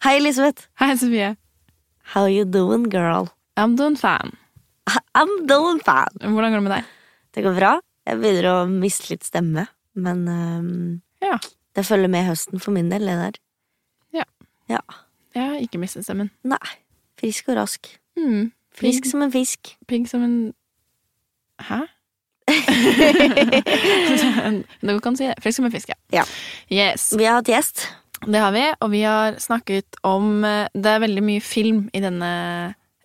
[0.00, 0.68] Hei, Elisabeth.
[0.80, 1.36] Hei, Sofie.
[2.14, 3.28] How you doing, girl?
[3.56, 4.32] I'm doing fine.
[5.14, 6.08] I'm doing fine.
[6.24, 6.84] Hvordan går det med deg?
[7.36, 7.72] Det går bra.
[8.08, 11.36] Jeg begynner å miste litt stemme, men um, Ja.
[11.76, 13.36] det følger med høsten for min del, det der.
[14.22, 14.26] Ja.
[14.72, 14.80] Ja.
[15.36, 16.30] Jeg har ikke mistet stemmen.
[16.48, 16.72] Nei.
[17.20, 17.92] Frisk og rask.
[18.18, 18.50] Mm.
[18.74, 19.76] Frisk som en fisk.
[19.86, 20.36] pigg som en
[21.60, 21.82] Hæ?
[24.80, 25.36] du kan si det.
[25.44, 26.24] Frisk som en fisk, Ja.
[26.72, 27.12] Yes.
[27.12, 27.84] Vi har hatt gjest.
[28.26, 32.02] Det har vi, og vi har snakket om eh, Det er veldig mye film i
[32.04, 32.30] denne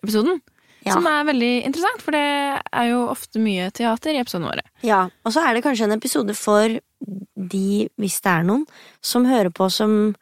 [0.04, 0.42] episoden.
[0.86, 0.94] Ja.
[0.94, 4.62] Som er veldig interessant, for det er jo ofte mye teater i episodene våre.
[4.86, 7.66] Ja, og så er det kanskje en episode for de,
[7.98, 8.62] hvis det er noen,
[9.02, 10.14] som hører på som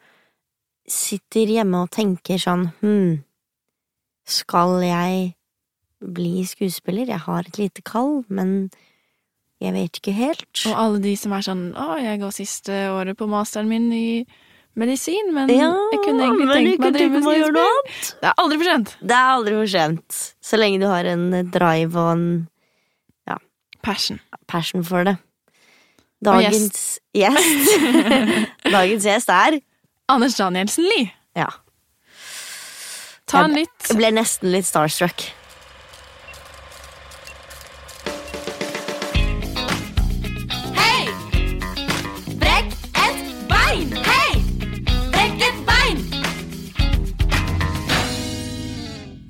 [0.88, 3.20] sitter hjemme og tenker sånn hm,
[4.24, 5.34] skal jeg
[6.04, 7.12] bli skuespiller?
[7.12, 8.70] Jeg har et lite kall, men
[9.60, 10.48] jeg vet ikke helt.
[10.68, 14.06] Og alle de som er sånn Å, jeg går siste året på masteren min i
[14.80, 18.16] medisin, men Ja, jeg kunne egentlig tenkt meg å drive med skuespill.
[18.23, 18.96] Det er aldri for sent.
[19.01, 22.26] Det er aldri for sent, så lenge du har en drive og en
[23.85, 24.16] Passion.
[24.48, 25.18] passion for det.
[26.24, 27.74] Dagens gjest
[28.76, 29.59] Dagens gjest er
[30.09, 31.10] Anders Danielsen Lie.
[31.37, 31.51] Ja.
[33.29, 35.26] Ta en litt Jeg ble nesten litt starstruck.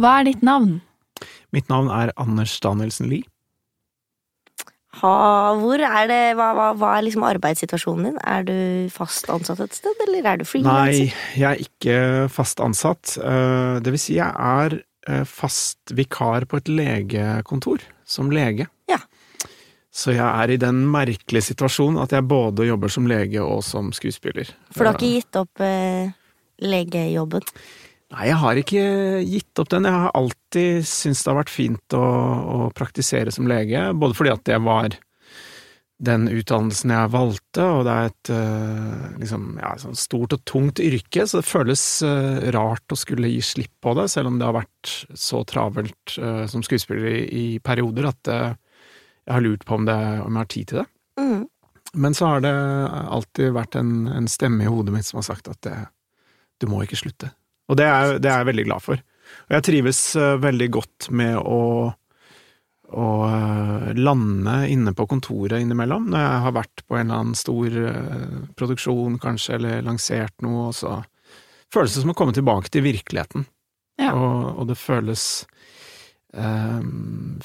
[0.05, 0.83] Hva er ditt navn?
[1.55, 3.24] Mitt navn er Anders Danielsen Lie.
[5.00, 5.12] Ha,
[5.58, 8.19] hvor er det, hva, hva, hva er liksom arbeidssituasjonen din?
[8.20, 8.56] Er du
[8.92, 11.96] fast ansatt et sted, eller er du Nei, jeg er ikke
[12.30, 13.16] fast ansatt.
[13.16, 14.77] Eh, Det vil si, jeg er
[15.08, 18.68] eh, fast vikar på et legekontor, som lege.
[18.92, 19.00] Ja.
[19.89, 23.89] Så jeg er i den merkelige situasjonen at jeg både jobber som lege og som
[23.96, 24.52] skuespiller.
[24.68, 26.12] For du har ikke gitt opp eh,
[26.61, 27.48] legejobben?
[28.14, 28.84] Nei, jeg har ikke
[29.26, 29.88] gitt opp den.
[29.88, 34.30] Jeg har alltid syntes det har vært fint å, å praktisere som lege, både fordi
[34.30, 34.94] at det var
[36.05, 40.83] den utdannelsen jeg valgte, og det er et eh, liksom, ja, sånn stort og tungt
[40.83, 44.46] yrke, så det føles eh, rart å skulle gi slipp på det, selv om det
[44.46, 49.78] har vært så travelt uh, som skuespiller i, i perioder at jeg har lurt på
[49.78, 50.89] om, det, om jeg har tid til det.
[51.22, 51.46] Mm.
[52.05, 52.52] Men så har det
[52.90, 55.78] alltid vært en, en stemme i hodet mitt som har sagt at det,
[56.60, 57.33] du må ikke slutte.
[57.70, 59.02] Og det er, det er jeg veldig glad for.
[59.48, 61.63] Og jeg trives eh, veldig godt med å,
[62.92, 67.39] å eh, lande inne på kontoret innimellom, når jeg har vært på en eller annen
[67.39, 71.01] stor eh, produksjon, kanskje, eller lansert noe, og så
[71.75, 73.48] føles det som å komme tilbake til virkeligheten.
[74.01, 74.13] Ja.
[74.13, 75.25] Og, og det føles
[76.35, 76.81] eh,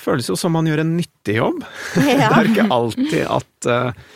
[0.01, 1.59] Føles jo som man gjør en nyttig jobb.
[1.94, 4.07] Det er ikke alltid at eh,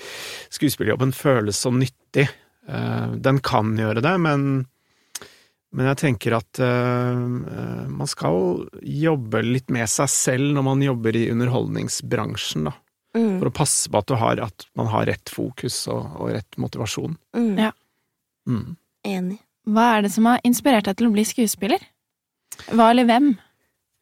[0.53, 2.28] skuespillerjobben føles så nyttig.
[2.64, 4.64] Uh, den kan gjøre det, men,
[5.73, 7.22] men jeg tenker at eh,
[7.57, 12.75] eh, man skal jobbe litt med seg selv når man jobber i underholdningsbransjen, da.
[13.13, 13.38] Mm.
[13.38, 16.57] For å passe på at, du har, at man har rett fokus og, og rett
[16.61, 17.17] motivasjon.
[17.38, 17.57] Mm.
[17.61, 17.72] Ja.
[18.50, 18.75] Mm.
[19.06, 19.39] Enig.
[19.69, 21.84] Hva er det som har inspirert deg til å bli skuespiller?
[22.73, 23.34] Hva eller hvem?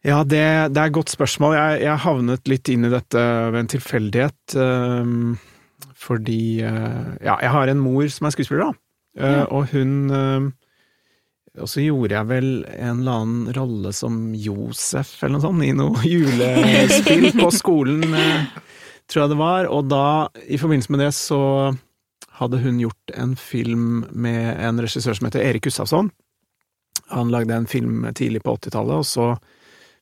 [0.08, 0.42] Ja, det,
[0.74, 1.54] det er et godt spørsmål.
[1.60, 3.22] Jeg, jeg havnet litt inn i dette
[3.52, 4.56] ved en tilfeldighet.
[4.58, 5.36] Um,
[6.02, 8.82] fordi uh, Ja, jeg har en mor som er skuespiller, da.
[9.20, 9.46] Uh, Ja.
[9.52, 9.94] Og hun
[11.60, 15.74] Og så gjorde jeg vel en eller annen rolle som Josef, eller noe sånt, i
[15.76, 18.46] noe julespill på skolen, eh,
[19.12, 19.68] tror jeg det var.
[19.68, 20.06] Og da,
[20.48, 21.42] i forbindelse med det, så
[22.40, 26.10] hadde hun gjort en film med en regissør som heter Erik Gustavsson.
[27.12, 29.34] Han lagde en film tidlig på 80-tallet, og så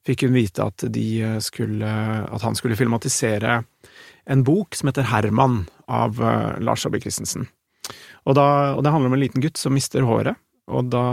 [0.06, 1.10] fikk hun vite at, de
[1.44, 1.90] skulle,
[2.30, 3.64] at han skulle filmatisere
[4.30, 7.50] en bok som heter Herman, av eh, Lars Saabye Christensen.
[8.30, 8.46] Og, da,
[8.78, 10.38] og det handler om en liten gutt som mister håret,
[10.70, 11.06] og da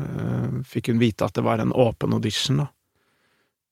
[0.00, 2.68] eh, fikk hun vite at det var en åpen audition da,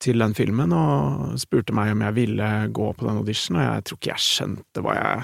[0.03, 3.87] til den filmen, og spurte meg om jeg ville gå på den auditionen, og jeg
[3.87, 5.23] tror ikke jeg skjønte hva jeg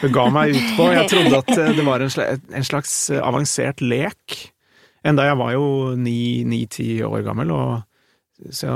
[0.00, 0.88] bega meg ut på.
[0.94, 4.38] Jeg trodde at eh, det var en slags, en slags eh, avansert lek.
[5.06, 8.72] Enda jeg var jo ni-ti år gammel, og så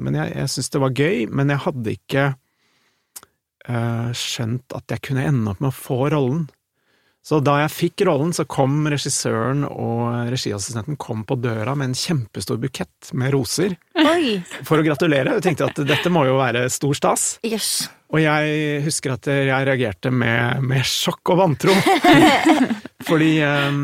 [0.00, 2.24] men jeg, jeg syntes det var gøy, men jeg hadde ikke
[3.68, 6.46] eh, skjønt at jeg kunne ende opp med å få rollen.
[7.26, 11.96] Så da jeg fikk rollen, så kom regissøren og regiassistenten kom på døra med en
[11.98, 14.36] kjempestor bukett med roser Oi!
[14.62, 15.34] for å gratulere.
[15.34, 17.24] Jeg tenkte at dette må jo være stor stas.
[17.42, 17.88] Yes.
[18.14, 21.74] Og jeg husker at jeg reagerte med, med sjokk og vantro.
[23.08, 23.82] Fordi eh,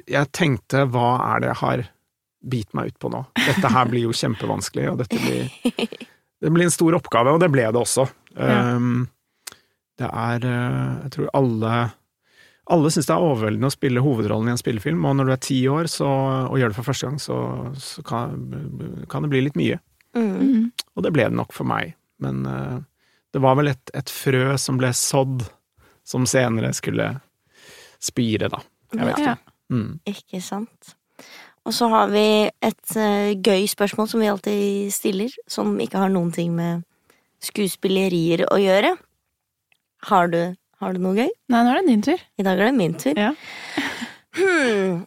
[0.00, 1.86] jeg tenkte hva er det jeg har
[2.54, 3.26] bitt meg ut på nå?
[3.44, 5.52] Dette her blir jo kjempevanskelig, og dette blir,
[6.40, 8.08] det blir en stor oppgave, og det ble det også.
[8.40, 9.04] Um,
[10.00, 11.74] det er eh, Jeg tror alle
[12.72, 15.42] alle syns det er overveldende å spille hovedrollen i en spillefilm, og når du er
[15.44, 16.08] ti år så,
[16.48, 17.36] og gjør det for første gang, så,
[17.76, 18.38] så kan,
[19.12, 19.76] kan det bli litt mye.
[20.16, 20.30] Mm.
[20.32, 20.64] Mm.
[20.96, 21.92] Og det ble det nok for meg.
[22.24, 22.78] Men uh,
[23.36, 25.44] det var vel et, et frø som ble sådd,
[26.08, 27.10] som senere skulle
[28.00, 28.62] spire, da.
[28.96, 29.34] Jeg vet Ja.
[29.36, 29.56] ikke.
[29.74, 29.90] Mm.
[30.08, 30.94] Ikke sant.
[31.64, 36.12] Og så har vi et uh, gøy spørsmål som vi alltid stiller, som ikke har
[36.12, 36.84] noen ting med
[37.44, 38.96] skuespillerier å gjøre.
[40.04, 40.40] Har du,
[40.82, 41.30] har du noe gøy?
[41.52, 42.20] Nei, nå er det din tur.
[42.38, 43.18] I dag er det min tur.
[43.18, 43.32] Ja.
[44.34, 45.04] Hmm.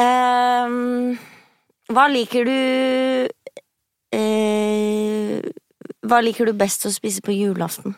[0.00, 1.18] Um,
[1.92, 2.60] hva liker du
[4.16, 5.34] uh,
[6.08, 7.92] Hva liker du best å spise på julaften?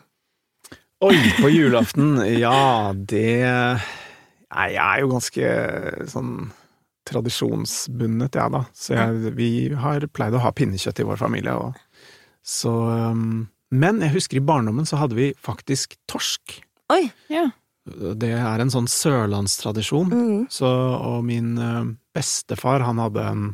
[1.07, 5.55] Oi, på julaften, ja, det Nei, jeg er jo ganske
[6.11, 6.35] sånn
[7.07, 8.63] tradisjonsbundet, jeg, da.
[8.75, 11.77] Så jeg, vi har pleid å ha pinnekjøtt i vår familie, og
[12.43, 12.73] så
[13.13, 13.45] um,
[13.77, 16.57] Men jeg husker i barndommen så hadde vi faktisk torsk.
[16.95, 17.05] Oi!
[17.33, 17.49] Ja.
[17.87, 20.09] Det er en sånn sørlandstradisjon.
[20.11, 20.41] Mm.
[20.51, 21.85] Så, og min eh,
[22.17, 23.47] bestefar, han hadde en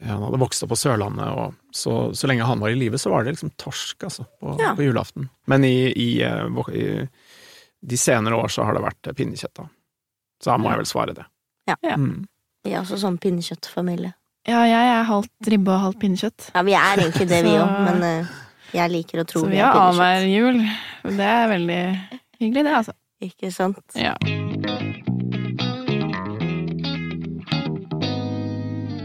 [0.00, 3.10] Han hadde vokst opp på Sørlandet, og så, så lenge han var i live, så
[3.12, 4.70] var det liksom torsk, altså, på, Ja.
[4.72, 5.26] på julaften.
[5.44, 6.86] Men i, i, eh, i
[7.84, 9.66] de senere år så har det vært eh, pinnekjøtt, da.
[10.40, 11.26] Så da må jeg vel svare det.
[11.68, 11.76] Ja.
[11.84, 11.98] Ja.
[12.00, 12.22] Mm.
[12.64, 14.14] Vi er også sånn pinnekjøttfamilie.
[14.48, 16.48] ja, jeg er halvt ribbe og halvt pinnekjøtt.
[16.56, 18.32] Ja, vi er egentlig det, vi òg, men eh,
[18.74, 20.60] jeg liker å tro Så vi har annenhver jul.
[21.18, 21.82] Det er veldig
[22.40, 22.96] hyggelig, det, altså.
[23.20, 23.82] Ikke sant?
[23.98, 24.14] Ja.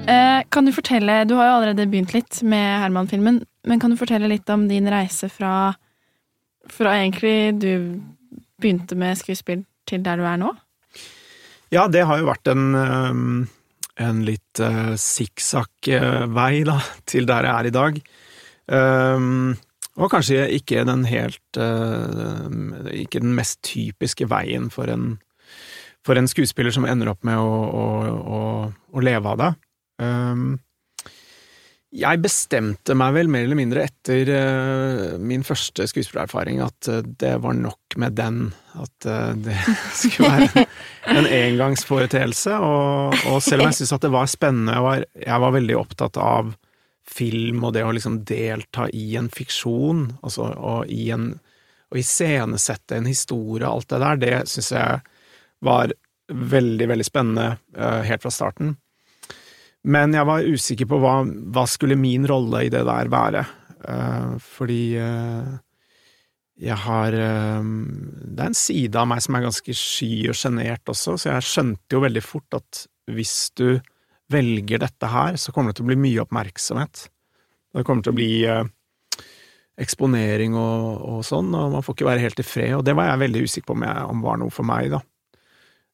[0.06, 3.98] Eh, kan du fortelle, du har jo allerede begynt litt med Herman-filmen, men kan du
[3.98, 5.74] fortelle litt om din reise fra,
[6.70, 7.72] fra egentlig du
[8.62, 10.54] begynte med skuespill til der du er nå?
[11.74, 13.42] Ja, det har jo vært en, um,
[13.98, 16.78] en litt uh, sikksakk-vei, da,
[17.10, 18.00] til der jeg er i dag.
[18.66, 19.56] Um,
[19.96, 22.50] og kanskje ikke den helt uh,
[22.92, 25.16] Ikke den mest typiske veien for en,
[26.06, 28.40] for en skuespiller som ender opp med å, å, å,
[28.92, 29.52] å leve av det.
[30.04, 30.48] Um,
[31.96, 37.38] jeg bestemte meg vel mer eller mindre etter uh, min første skuespillererfaring at uh, det
[37.46, 38.50] var nok med den.
[38.76, 39.08] At
[39.40, 39.56] det
[40.02, 40.66] skulle være
[41.14, 42.58] en engangsforeteelse.
[42.60, 46.20] Og, og selv om jeg syntes at det var spennende, jeg jeg var veldig opptatt
[46.20, 46.52] av
[47.10, 51.34] film og det å liksom delta i en fiksjon, altså, og i en
[51.94, 55.04] å iscenesette en historie og alt det der, det syns jeg
[55.64, 55.94] var
[56.34, 58.74] veldig, veldig spennende eh, helt fra starten.
[59.86, 61.20] Men jeg var usikker på hva,
[61.54, 63.46] hva skulle min rolle i det der være,
[63.86, 65.56] Eh, fordi eh,
[66.56, 71.18] jeg har Det er en side av meg som er ganske sky og sjenert også,
[71.20, 73.68] så jeg skjønte jo veldig fort at hvis du
[74.32, 77.08] velger dette her, så kommer det til å bli mye oppmerksomhet.
[77.76, 78.64] Det kommer til å bli eh,
[79.82, 83.12] eksponering og, og sånn, og man får ikke være helt i fred, og det var
[83.12, 85.02] jeg veldig usikker på om, jeg, om var noe for meg, da.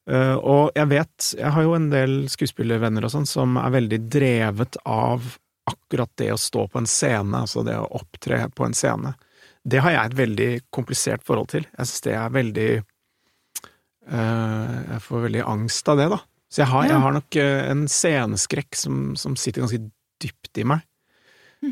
[0.10, 4.00] Eh, og jeg vet, jeg har jo en del skuespillervenner og sånn som er veldig
[4.12, 5.36] drevet av
[5.70, 9.14] akkurat det å stå på en scene, altså det å opptre på en scene.
[9.62, 11.68] Det har jeg et veldig komplisert forhold til.
[11.70, 16.20] Jeg synes det er veldig eh, Jeg får veldig angst av det, da.
[16.52, 19.86] Så jeg har, jeg har nok eh, en sceneskrekk som, som sitter ganske
[20.22, 20.84] dypt i meg.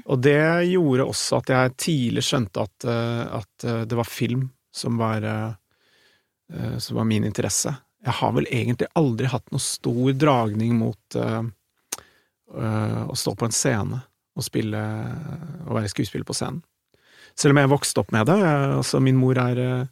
[0.06, 4.48] Og det gjorde også at jeg tidlig skjønte at, eh, at eh, det var film
[4.72, 5.24] som var,
[6.78, 7.72] som var min interesse.
[8.06, 11.42] Jeg har vel egentlig aldri hatt noe stor dragning mot uh,
[12.54, 13.98] uh, å stå på en scene
[14.38, 14.84] og spille
[15.66, 16.62] og være skuespiller på scenen.
[17.34, 18.38] Selv om jeg vokste opp med det.
[18.40, 19.90] Jeg, Altså, min mor er,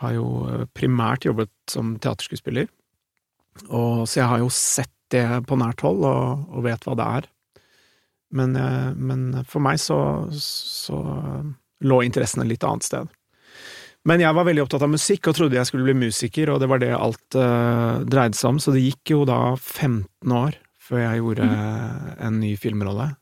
[0.00, 0.26] har jo
[0.72, 2.72] primært jobbet som teaterskuespiller,
[3.68, 7.08] og, så jeg har jo sett det på nært hold og, og vet hva det
[7.20, 7.30] er.
[8.32, 9.98] Men, eh, men for meg så,
[10.32, 10.98] så
[11.84, 13.10] lå interessen et litt annet sted.
[14.08, 16.68] Men jeg var veldig opptatt av musikk og trodde jeg skulle bli musiker, og det
[16.72, 21.04] var det alt uh, dreide seg om, så det gikk jo da 15 år før
[21.04, 21.46] jeg gjorde
[22.26, 23.12] en ny filmrolle.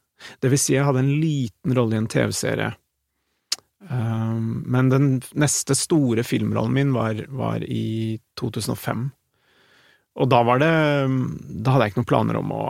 [0.40, 2.70] Det vil si, jeg hadde en liten rolle i en TV-serie.
[3.90, 5.10] Um, men den
[5.40, 9.10] neste store filmrollen min var, var i 2005.
[10.20, 10.70] Og da var det
[11.64, 12.62] Da hadde jeg ikke noen planer om å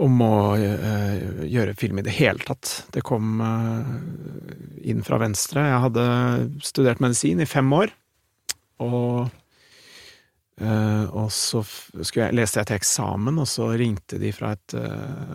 [0.00, 2.72] om å eh, gjøre film i det hele tatt.
[2.94, 3.90] Det kom eh,
[4.90, 5.66] inn fra venstre.
[5.68, 6.06] Jeg hadde
[6.64, 7.92] studert medisin i fem år,
[8.80, 9.28] og
[10.60, 11.62] eh, og så
[12.00, 14.76] jeg, leste jeg til eksamen, og så ringte de fra et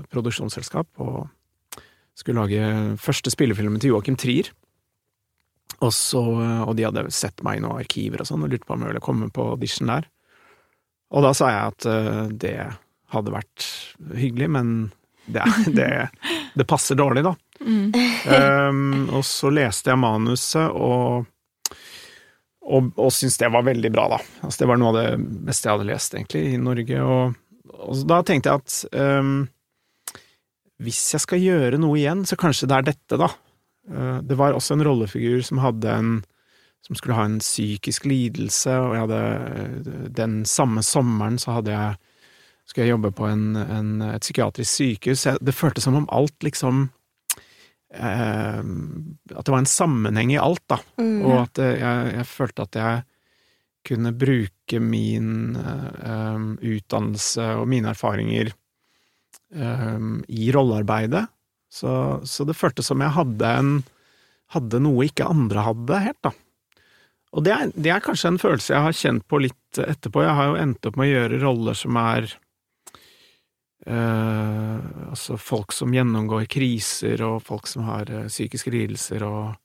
[0.10, 1.26] produksjonsselskap og
[2.16, 4.50] skulle lage første spillefilmen til Joachim Trier.
[5.84, 6.22] Og, så,
[6.64, 8.94] og de hadde sett meg i noen arkiver og sånn, og lurte på om jeg
[8.94, 10.08] ville komme på audition der.
[11.14, 12.58] Og da sa jeg at uh, det
[13.14, 13.68] hadde vært
[14.18, 14.74] hyggelig, men
[15.26, 15.46] det,
[15.78, 16.10] det,
[16.54, 17.36] det passer dårlig, da.
[17.66, 21.26] Um, og så leste jeg manuset, og,
[22.66, 24.22] og, og syntes det var veldig bra, da.
[24.42, 27.02] Altså, det var noe av det beste jeg hadde lest, egentlig, i Norge.
[27.02, 28.80] Og, og da tenkte jeg at
[29.22, 29.36] um,
[30.84, 33.32] hvis jeg skal gjøre noe igjen, så kanskje det er dette, da.
[33.86, 36.16] Uh, det var også en rollefigur som hadde en
[36.86, 41.96] som skulle ha en psykisk lidelse, og jeg hadde Den samme sommeren så hadde jeg
[42.66, 45.26] skulle jeg jobbe på en, en, et psykiatrisk sykehus.
[45.28, 46.88] Jeg, det føltes som om alt liksom
[47.94, 50.80] eh, At det var en sammenheng i alt, da.
[50.98, 51.20] Mm.
[51.28, 53.04] Og at eh, jeg, jeg følte at jeg
[53.86, 61.28] kunne bruke min eh, utdannelse og mine erfaringer eh, i rollearbeidet.
[61.70, 61.92] Så,
[62.26, 63.76] så det føltes som jeg hadde, en,
[64.56, 66.34] hadde noe ikke andre hadde, helt, da.
[67.36, 70.24] Og det er, det er kanskje en følelse jeg har kjent på litt etterpå.
[70.24, 72.30] Jeg har jo endt opp med å gjøre roller som er
[73.92, 79.56] øh, Altså folk som gjennomgår kriser, og folk som har eh, psykiske lidelser og,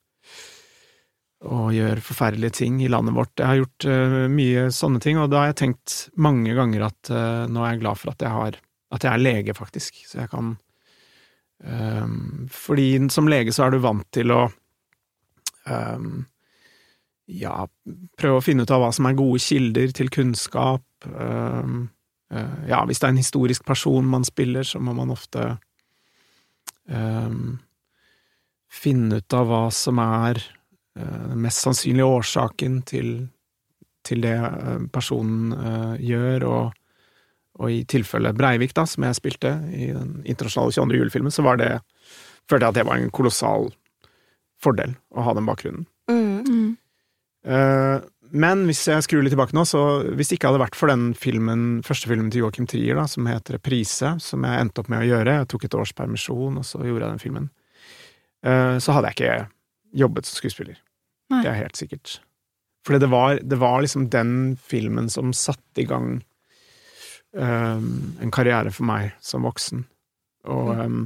[1.47, 3.33] og gjør forferdelige ting i landet vårt.
[3.39, 7.11] Jeg har gjort eh, mye sånne ting, og da har jeg tenkt mange ganger at
[7.11, 8.59] eh, nå er jeg glad for at jeg har
[8.91, 10.57] At jeg er lege, faktisk, så jeg kan
[12.51, 14.41] Fordi som lege så er du vant til å
[15.69, 16.07] eh,
[17.31, 17.55] ja,
[18.19, 20.83] prøve å finne ut av hva som er gode kilder til kunnskap.
[21.07, 21.89] Um,
[22.33, 25.53] uh, ja, hvis det er en historisk person man spiller, så må man ofte
[26.91, 27.59] um,
[28.71, 33.13] finne ut av hva som er uh, den mest sannsynlige årsaken til,
[34.07, 35.55] til det uh, personen
[36.01, 36.79] gjør, og,
[37.61, 40.99] og i tilfelle Breivik, da, som jeg spilte i den internasjonale 22.
[40.99, 41.75] julefilmen, så var det
[42.49, 43.69] følte jeg at det var en kolossal
[44.61, 45.87] fordel å ha den bakgrunnen.
[46.11, 46.41] Mm.
[47.41, 49.81] Eh, men hvis jeg skrur litt tilbake nå, så
[50.15, 53.27] hvis det ikke hadde vært for den filmen, første filmen til Joachim Trier, da, som
[53.27, 56.67] heter Reprise, som jeg endte opp med å gjøre, jeg tok et års permisjon, og
[56.67, 57.49] så gjorde jeg den filmen,
[58.47, 60.83] eh, så hadde jeg ikke jobbet som skuespiller.
[61.31, 61.41] Nei.
[61.43, 62.19] Det er helt sikkert.
[62.87, 66.15] Fordi det var, det var liksom den filmen som satte i gang
[67.37, 69.83] um, en karriere for meg som voksen.
[70.49, 71.03] Og um,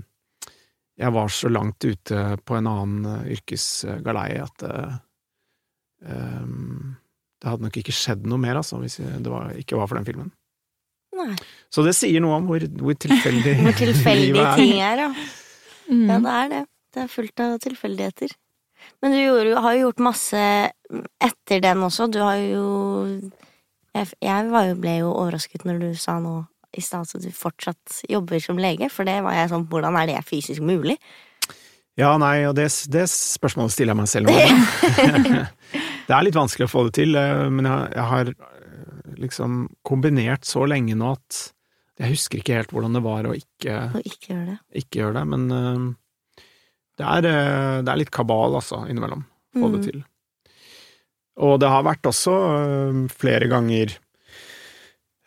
[0.95, 5.01] jeg var så langt ute på en annen yrkesgalei at Ehm,
[6.01, 10.07] det hadde nok ikke skjedd noe mer, altså, hvis det var, ikke var for den
[10.07, 10.31] filmen.
[11.15, 11.35] Nei.
[11.71, 15.11] Så det sier noe om hvor, hvor tilfeldig Hvor tilfeldige ting er, ja.
[15.87, 16.07] Mm.
[16.09, 16.63] Ja, det er det.
[16.95, 18.33] Det er fullt av tilfeldigheter.
[19.03, 20.41] Men du gjorde, har jo gjort masse
[21.23, 22.09] etter den også.
[22.11, 22.65] Du har jo
[23.95, 26.41] Jeg, jeg var jo, ble jo overrasket når du sa nå
[26.75, 30.09] i stad at du fortsatt jobber som lege, for det var jeg sånn Hvordan er
[30.09, 30.97] det fysisk mulig?
[31.95, 35.45] Ja, nei, og det, det spørsmålet stiller jeg meg selv nå.
[36.07, 40.45] det er litt vanskelig å få det til, eh, men jeg, har eh, liksom kombinert
[40.47, 41.41] så lenge nå at
[41.99, 44.57] jeg husker ikke helt hvordan det var å ikke, Å ikke gjøre det.
[44.81, 46.41] ikke gjøre det, men eh,
[46.99, 47.25] det er,
[47.83, 49.25] det er litt kabal, altså, innimellom.
[49.55, 49.85] Få det Mm.
[49.89, 50.03] til.
[51.43, 52.33] Og det har vært også
[53.11, 53.91] flere ganger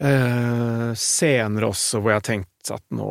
[0.00, 3.10] eh, scener også hvor jeg har tenkt at nå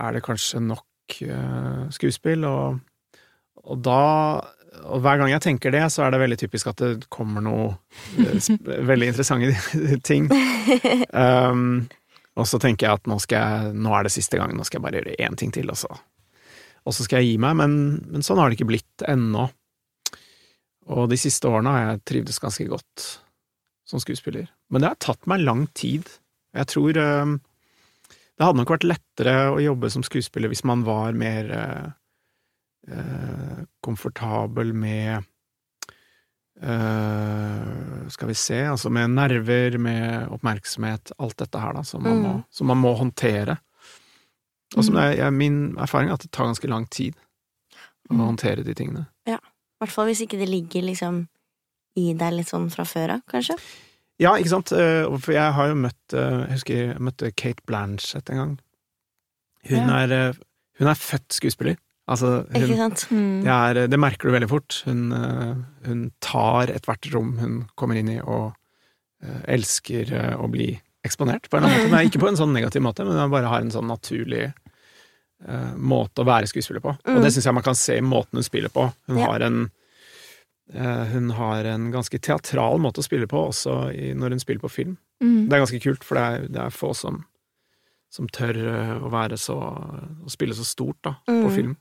[0.00, 2.80] er det kanskje nok eh, skuespill, og,
[3.64, 4.00] og da
[4.84, 7.68] og hver gang jeg tenker det, så er det veldig typisk at det kommer noe
[8.20, 8.48] øh,
[8.92, 9.54] veldig interessante
[10.10, 10.30] ting.
[11.16, 11.86] Um,
[12.36, 14.80] og så tenker jeg at nå, skal jeg, nå er det siste gang, nå skal
[14.80, 15.88] jeg bare gjøre én ting til, og så,
[16.84, 17.54] og så skal jeg gi meg.
[17.62, 17.76] Men,
[18.10, 19.46] men sånn har det ikke blitt ennå.
[20.92, 23.06] Og de siste årene har jeg trivdes ganske godt
[23.88, 24.50] som skuespiller.
[24.68, 26.10] Men det har tatt meg lang tid.
[26.58, 27.38] Jeg tror um,
[28.36, 31.92] det hadde nok vært lettere å jobbe som skuespiller hvis man var mer eh, eh,
[33.82, 35.24] komfortabel med
[36.56, 42.22] Uh, Skal vi se Altså med nerver, med oppmerksomhet, alt dette her, da, som man,
[42.22, 42.42] må, Mm.
[42.50, 43.58] som man må håndtere.
[44.76, 47.14] Og som det er, min erfaring er at det tar ganske lang tid
[48.10, 48.20] å Mm.
[48.26, 49.06] håndtere de tingene.
[49.26, 49.36] I
[49.84, 51.28] hvert fall hvis ikke det ligger liksom
[51.96, 53.58] i deg litt sånn fra før av, kanskje.
[54.18, 54.72] Ja, ikke sant?
[54.72, 58.58] Eh, For jeg har jo møtt eh, Jeg husker jeg møtte Kate Blanchett en gang.
[59.68, 60.04] Hun, Ja.
[60.06, 60.34] er, eh,
[60.78, 61.76] hun er født skuespiller.
[62.06, 63.02] Altså, Ikke sant?
[63.10, 63.40] Mm.
[63.42, 64.76] det, er, det merker du veldig fort.
[64.86, 65.56] Hun, eh,
[65.88, 68.52] hun tar ethvert rom hun kommer inn i, og
[69.24, 70.68] eh, elsker eh, å bli
[71.06, 71.94] eksponert, på en eller annen måte.
[71.96, 74.44] Men ikke på en sånn negativ måte, men hun bare har en sånn naturlig
[75.46, 76.96] uh, måte å være skuespiller på.
[77.06, 77.12] Mm.
[77.18, 78.88] Og det syns jeg man kan se i måten hun spiller på.
[79.10, 79.28] Hun Ja.
[79.32, 79.60] har en
[81.12, 84.70] hun har en ganske teatral måte å spille på, også i, når hun spiller på
[84.74, 84.96] film.
[85.22, 85.46] Mm.
[85.46, 87.20] Det er ganske kult, for det er, det er få som,
[88.10, 88.58] som tør
[89.06, 91.54] å være så Å spille så stort, da, på Mm.
[91.54, 91.76] film.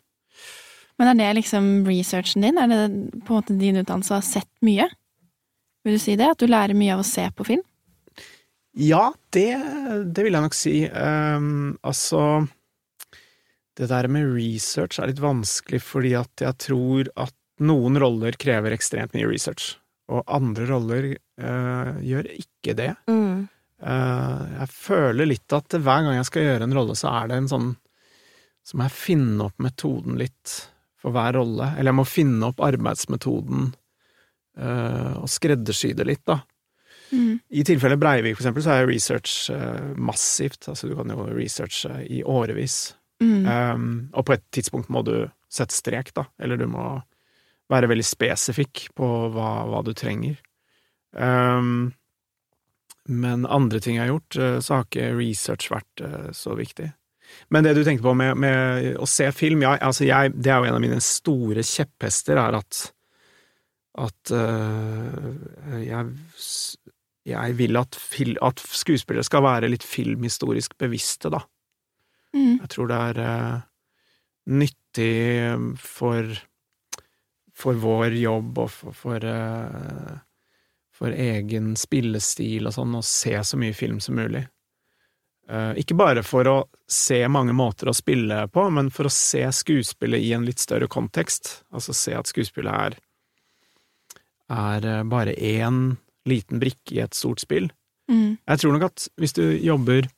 [1.00, 2.60] Men er det liksom researchen din?
[2.60, 2.84] Er det
[3.26, 4.88] på en måte din utdannelse å ha sett mye?
[5.86, 6.30] Vil du si det?
[6.34, 7.64] At du lærer mye av å se på film?
[8.76, 9.52] Ja, det,
[10.12, 10.76] det vil jeg nok si.
[10.92, 12.46] Um, altså
[13.76, 18.76] Det der med research er litt vanskelig fordi at jeg tror at noen roller krever
[18.76, 19.78] ekstremt mye research.
[20.12, 21.06] og andre roller
[21.42, 22.92] uh, gjør ikke det.
[23.10, 23.48] Mm.
[23.82, 27.40] Uh, jeg føler litt at hver gang jeg skal gjøre en rolle, så er det
[27.42, 27.74] en sånn
[28.66, 30.54] Så må jeg finne opp metoden litt
[31.06, 31.70] for hver rolle.
[31.76, 33.70] Eller jeg må finne opp arbeidsmetoden
[34.58, 36.40] eh, og skreddersy det litt, da.
[37.12, 37.38] Mm.
[37.54, 40.66] I tilfelle Breivik, for eksempel, så er research eh, massivt.
[40.72, 42.96] Altså, du kan jo researche i årevis.
[43.22, 43.46] Mm.
[43.46, 46.26] Um, og på et tidspunkt må du sette strek, da.
[46.42, 46.88] Eller du må
[47.72, 50.42] være veldig spesifikk på hva, hva du trenger.
[51.14, 51.94] Um,
[53.06, 56.90] men andre ting jeg har gjort, eh, så har ikke research vært så viktig.
[57.54, 60.62] Men det du tenkte på med, med å se film, ja, altså jeg, det er
[60.62, 62.86] jo en av mine store kjepphester, er at
[63.96, 65.30] at uh,
[65.80, 66.10] jeg,
[67.26, 71.42] jeg vil at, fil, at skuespillere skal være litt filmhistorisk bevisste, da.
[72.36, 72.60] Mm.
[72.60, 73.64] Jeg tror det er uh,
[74.52, 75.14] nyttig
[75.80, 76.36] for,
[77.56, 80.18] for vår jobb og for, for, uh,
[80.96, 84.44] for egen spillestil og sånn å se så mye film som mulig.
[85.50, 86.56] Eh, ikke bare for å
[86.90, 90.90] se mange måter å spille på, men for å se skuespillet i en litt større
[90.92, 91.60] kontekst.
[91.74, 92.98] Altså se at skuespillet er,
[94.56, 97.70] er eh, bare én liten brikke i et stort spill.
[98.10, 98.38] Mm.
[98.42, 100.10] Jeg tror nok at hvis du jobber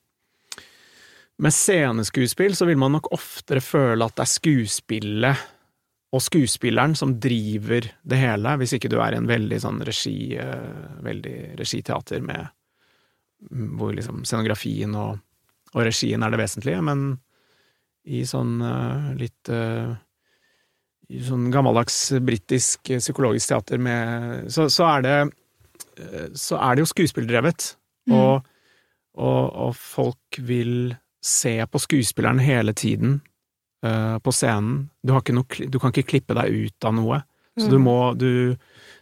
[1.44, 5.46] med sceneskuespill, så vil man nok oftere føle at det er skuespillet
[6.16, 10.38] og skuespilleren som driver det hele, hvis ikke du er i en veldig sånn regi,
[10.40, 12.48] eh, veldig regiteater med
[13.78, 15.20] hvor liksom scenografien og,
[15.74, 17.08] og regien er det vesentlige, men
[18.08, 19.94] i sånn uh, litt uh,
[21.08, 26.84] i sånn gammeldags britisk psykologisk teater med så, så er det eh, så er det
[26.86, 27.74] jo skuespilldrevet,
[28.08, 28.14] Mm.
[28.16, 28.46] og,
[29.20, 33.18] og, og folk vil se på skuespilleren hele tiden
[33.84, 34.86] uh, på scenen.
[35.04, 37.18] Du, noe, du kan ikke klippe deg ut av noe,
[37.60, 37.84] så du Mm.
[37.84, 38.56] må du,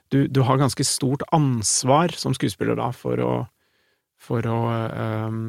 [0.10, 3.34] du, du har ganske stort ansvar som skuespiller da for å
[4.26, 5.42] for å ehm,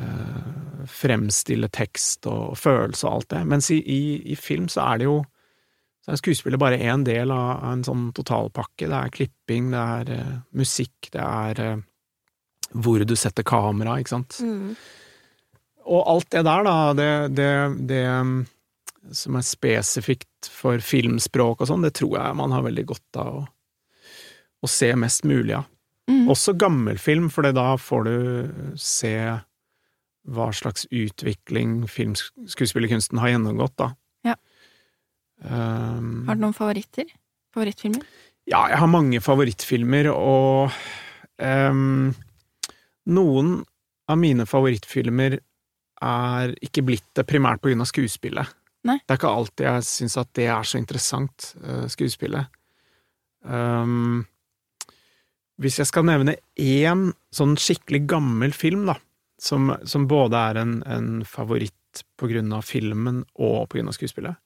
[0.00, 3.42] eh, fremstille tekst og følelse og alt det.
[3.52, 5.18] Mens i, i, i film så er det jo
[6.06, 8.86] så er skuespillet bare én del av, av en sånn totalpakke.
[8.86, 11.80] Det er klipping, det er eh, musikk, det er eh,
[12.78, 14.38] hvor du setter kamera, ikke sant.
[14.38, 14.76] Mm.
[15.86, 17.50] Og alt det der, da, det, det,
[17.90, 18.04] det
[19.18, 23.40] som er spesifikt for filmspråk og sånn, det tror jeg man har veldig godt av
[23.40, 23.44] å,
[24.62, 25.66] å se mest mulig av.
[26.06, 26.28] Mm.
[26.30, 28.16] Også gammelfilm, for da får du
[28.78, 29.14] se
[30.26, 33.88] hva slags utvikling filmskuespillerkunsten har gjennomgått, da.
[34.26, 34.36] Ja.
[35.42, 37.10] Um, Har du noen favoritter?
[37.54, 38.04] Favorittfilmer?
[38.46, 40.74] ja, jeg har mange favorittfilmer, og
[41.42, 42.12] um,
[43.10, 43.56] noen
[44.06, 45.38] av mine favorittfilmer
[46.06, 48.54] er ikke blitt det primært på grunn av skuespillet.
[48.86, 48.98] Nei.
[49.02, 52.52] Det er ikke alltid jeg syns at det er så interessant, eh, skuespillet.
[53.50, 54.20] Ehm,
[55.62, 58.96] hvis jeg skal nevne én sånn skikkelig gammel film, da,
[59.40, 63.96] som, som både er en, en favoritt på grunn av filmen og på grunn av
[63.96, 64.36] skuespillet,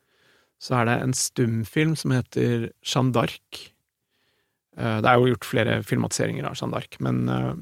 [0.60, 3.62] så er det en stumfilm som heter Jeanne d'Arc.
[4.76, 7.52] Eh, Det er jo gjort flere filmatiseringer av Jeanne d'Arc, men eh,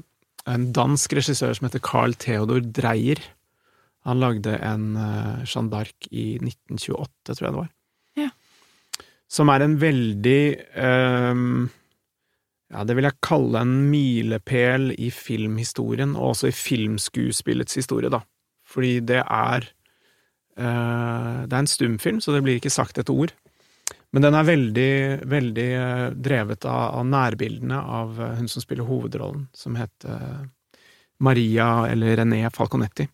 [0.49, 3.21] en dansk regissør som heter Carl Theodor Dreyer,
[4.07, 7.73] han lagde en eh, Jeanne d'Arc i 1928, tror jeg det var.
[8.19, 8.29] Ja.
[9.29, 10.41] Som er en veldig
[10.81, 11.69] ehm,
[12.69, 18.21] Ja, det vil jeg kalle en milepæl i filmhistorien, og også i filmskuespillets historie, da.
[18.69, 19.65] Fordi det er
[20.57, 23.33] eh, Det er en stumfilm, så det blir ikke sagt et ord.
[24.13, 24.93] Men den er veldig,
[25.29, 30.45] veldig eh, drevet av, av nærbildene av eh, hun som spiller hovedrollen, som heter eh,
[31.19, 33.07] Maria eller René Falconetti.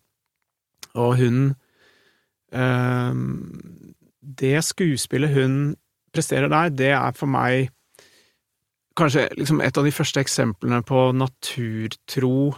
[0.96, 1.40] Og hun
[2.52, 3.14] eh,
[4.20, 5.76] Det skuespillet hun
[6.12, 7.70] presterer der, det er for meg
[8.96, 12.54] kanskje liksom et av de første eksemplene på naturtro,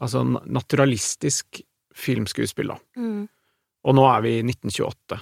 [0.00, 1.60] altså naturalistisk
[1.96, 2.78] filmskuespill, da.
[2.96, 3.26] Mm.
[3.88, 5.20] Og nå er vi i 1928,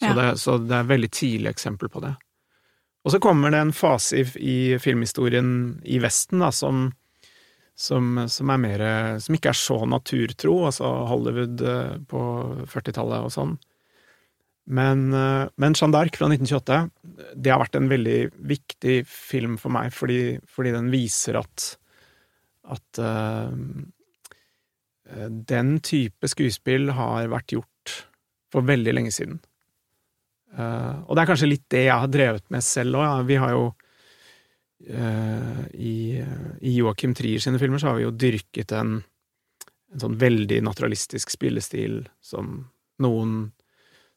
[0.00, 0.14] så, Ja.
[0.14, 2.14] det, så det er veldig tidlig eksempel på det.
[3.06, 6.90] Og så kommer det en fase i, i filmhistorien i Vesten da, som,
[7.78, 8.82] som, som er mer
[9.22, 12.20] Som ikke er så naturtro, altså Hollywood eh, på
[12.66, 13.54] 40-tallet og sånn.
[14.66, 16.78] Men, eh, men Jeanne d'Arc fra 1928,
[17.38, 21.76] det har vært en veldig viktig film for meg, fordi, fordi den viser at
[22.66, 23.50] at eh,
[25.30, 27.92] den type skuespill har vært gjort
[28.52, 29.38] for veldig lenge siden.
[30.56, 33.04] Uh, og det er kanskje litt det jeg har drevet med selv òg.
[33.04, 33.16] Ja.
[33.28, 33.64] Vi har jo
[34.88, 38.94] uh, i, I Joachim Trier sine filmer så har vi jo dyrket en,
[39.92, 42.64] en sånn veldig naturalistisk spillestil som
[43.04, 43.36] noen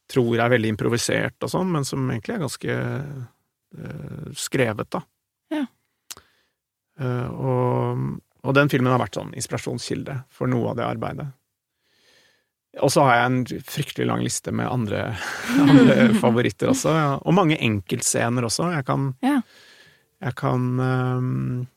[0.09, 2.77] tror er veldig improvisert og sånn, men som egentlig er ganske
[3.77, 5.03] uh, skrevet, da.
[6.99, 11.29] Eh, og, og den filmen har vært sånn inspirasjonskilde for noe av det arbeidet.
[12.83, 15.05] Og så har jeg en fryktelig lang liste med andre,
[15.65, 17.09] andre favoritter også, ja.
[17.17, 18.71] og mange enkeltscener også.
[18.75, 19.39] Jeg kan, Ja.
[20.27, 21.67] jeg kan um,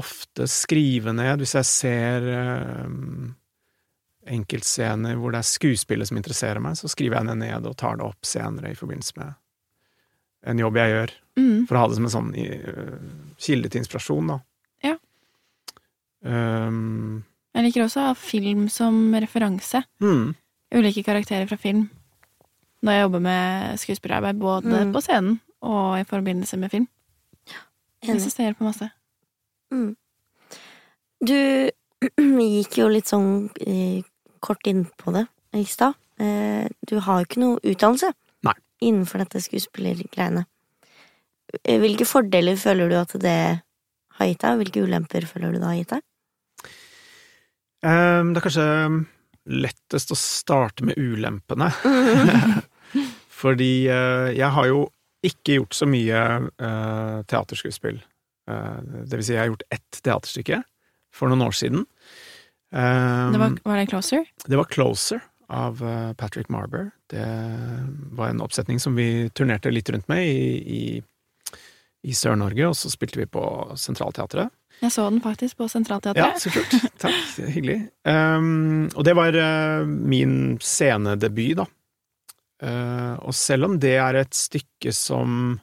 [0.00, 3.34] ofte skrive ned, hvis jeg ser ehm,
[4.26, 7.96] enkeltscener hvor det er skuespillet som interesserer meg, så skriver jeg det ned og tar
[7.96, 9.34] det opp senere i forbindelse med
[10.50, 11.66] en jobb jeg gjør, Mm.
[11.68, 12.98] for å ha det som en sånn uh,
[13.38, 14.38] kilde til inspirasjon, da.
[14.84, 14.96] Ja.
[16.22, 19.82] Um, Jeg liker også å ha film som referanse.
[20.02, 20.34] Mm.
[20.74, 21.88] Ulike karakterer fra film.
[22.82, 24.92] Når jeg jobber med skuespillerarbeid, både Mm.
[24.92, 26.88] på scenen og i forbindelse med film.
[28.02, 28.90] Jeg syns det hjelper masse.
[29.72, 29.96] Mm.
[32.16, 34.00] Du gikk jo litt sånn eh,
[34.40, 35.98] kort inn på det i stad.
[36.20, 38.12] Eh, du har jo ikke noe utdannelse
[38.46, 38.56] Nei.
[38.84, 40.46] innenfor dette skuespillergreiene.
[41.60, 43.40] Eh, Hvilke fordeler føler du at det
[44.20, 46.06] har gitt deg, og hvilke ulemper føler du det har gitt deg?
[47.80, 48.66] Um, det er kanskje
[49.64, 51.70] lettest å starte med ulempene.
[53.40, 54.82] Fordi uh, jeg har jo
[55.24, 56.20] ikke gjort så mye
[56.60, 58.00] uh, teaterskuespill.
[58.50, 60.60] Uh, det vil si, jeg har gjort ett teaterstykke
[61.14, 61.86] for noen år siden.
[62.70, 64.24] Um, Det var, var det Closer?
[64.46, 65.20] det var Closer
[65.50, 66.92] av eh, Patrick Marber.
[67.10, 67.24] Det
[68.14, 71.02] var en oppsetning som vi turnerte litt rundt med i, i,
[72.06, 73.42] i Sør-Norge, og så spilte vi på
[73.74, 74.52] Sentralteatret.
[74.80, 76.38] Jeg så den faktisk på Ja, Sentralteatret.
[76.40, 76.76] så kult.
[77.02, 77.18] Takk.
[77.50, 77.80] Hyggelig.
[78.06, 81.66] Um, og det var uh, min scenedebut, da.
[82.62, 85.58] Uh, og selv om det er et stykke som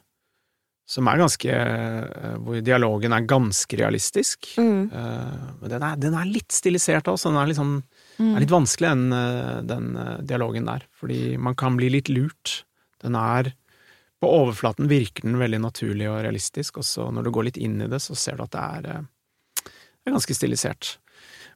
[0.88, 4.48] som er ganske uh, Hvor dialogen er ganske realistisk.
[4.56, 4.88] Mm.
[4.88, 7.28] Uh, men den er, den er litt stilisert også.
[7.28, 7.82] Den er litt, sånn,
[8.18, 8.32] Mm.
[8.34, 10.86] er litt vanskelig, den, uh, den uh, dialogen der.
[10.98, 12.64] Fordi man kan bli litt lurt.
[13.04, 13.52] Den er
[14.18, 17.76] På overflaten virker den veldig naturlig og realistisk, og så når du går litt inn
[17.84, 19.04] i det, så ser du at det er,
[19.62, 20.96] det er ganske stilisert.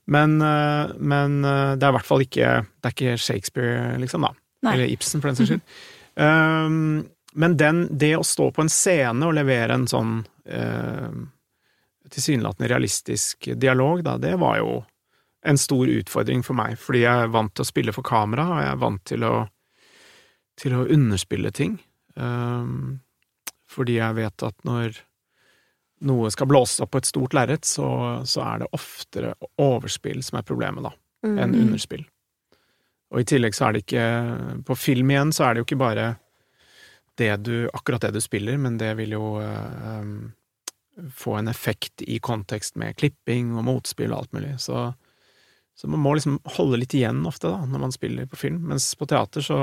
[0.07, 4.31] Men, men det er i hvert fall ikke Det er ikke Shakespeare, liksom, da.
[4.63, 4.77] Nei.
[4.77, 5.67] Eller Ibsen, for den saks skyld.
[6.13, 11.13] Um, men den, det å stå på en scene og levere en sånn eh,
[12.13, 14.83] tilsynelatende realistisk dialog, da, det var jo
[15.43, 18.61] en stor utfordring for meg, fordi jeg er vant til å spille for kamera, og
[18.63, 19.33] jeg er vant til å,
[20.61, 21.81] til å underspille ting.
[22.15, 23.01] Um,
[23.73, 25.01] fordi jeg vet at når
[26.07, 27.89] noe skal blåses opp på et stort lerret, så,
[28.29, 30.93] så er det oftere overspill som er problemet, da,
[31.27, 31.61] enn Mm.
[31.67, 32.05] underspill.
[33.13, 34.05] Og i tillegg så er det ikke
[34.65, 36.05] På film igjen så er det jo ikke bare
[37.21, 40.33] det du, akkurat det du spiller, men det vil jo eh, um,
[41.13, 44.55] få en effekt i kontekst med klipping og motspill og alt mulig.
[44.65, 44.87] Så,
[45.77, 48.63] så man må liksom holde litt igjen ofte, da, når man spiller på film.
[48.73, 49.61] Mens på teater så,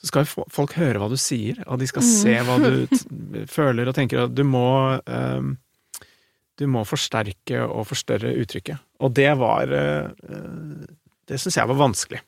[0.00, 2.12] så skal jo folk høre hva du sier, og de skal Mm.
[2.20, 4.66] se hva du t føler og tenker, og du må
[5.04, 5.56] um,
[6.60, 8.76] du må forsterke og forstørre uttrykket.
[9.00, 10.10] Og det var eh,
[11.24, 12.20] Det syns jeg var vanskelig.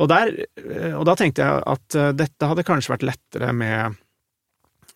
[0.00, 4.00] Og, der, eh, og da tenkte jeg at eh, dette hadde kanskje vært lettere med,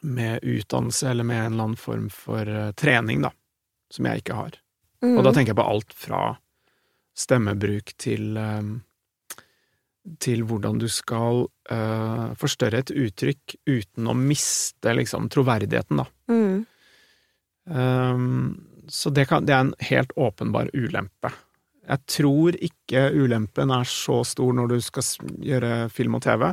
[0.03, 3.33] med utdannelse eller med en eller annen form for eh, trening, da,
[3.95, 4.59] som jeg ikke har.
[5.05, 5.15] Mm.
[5.15, 6.23] Og da tenker jeg på alt fra
[7.19, 8.39] stemmebruk til
[10.25, 16.07] til hvordan du skal uh, forstørre et uttrykk uten å miste liksom troverdigheten, da.
[16.33, 16.63] Mm.
[17.69, 21.33] Um, så det, kan, det er en helt åpenbar ulempe.
[21.89, 25.07] Jeg tror ikke ulempen er så stor når du skal
[25.45, 26.51] gjøre film og TV.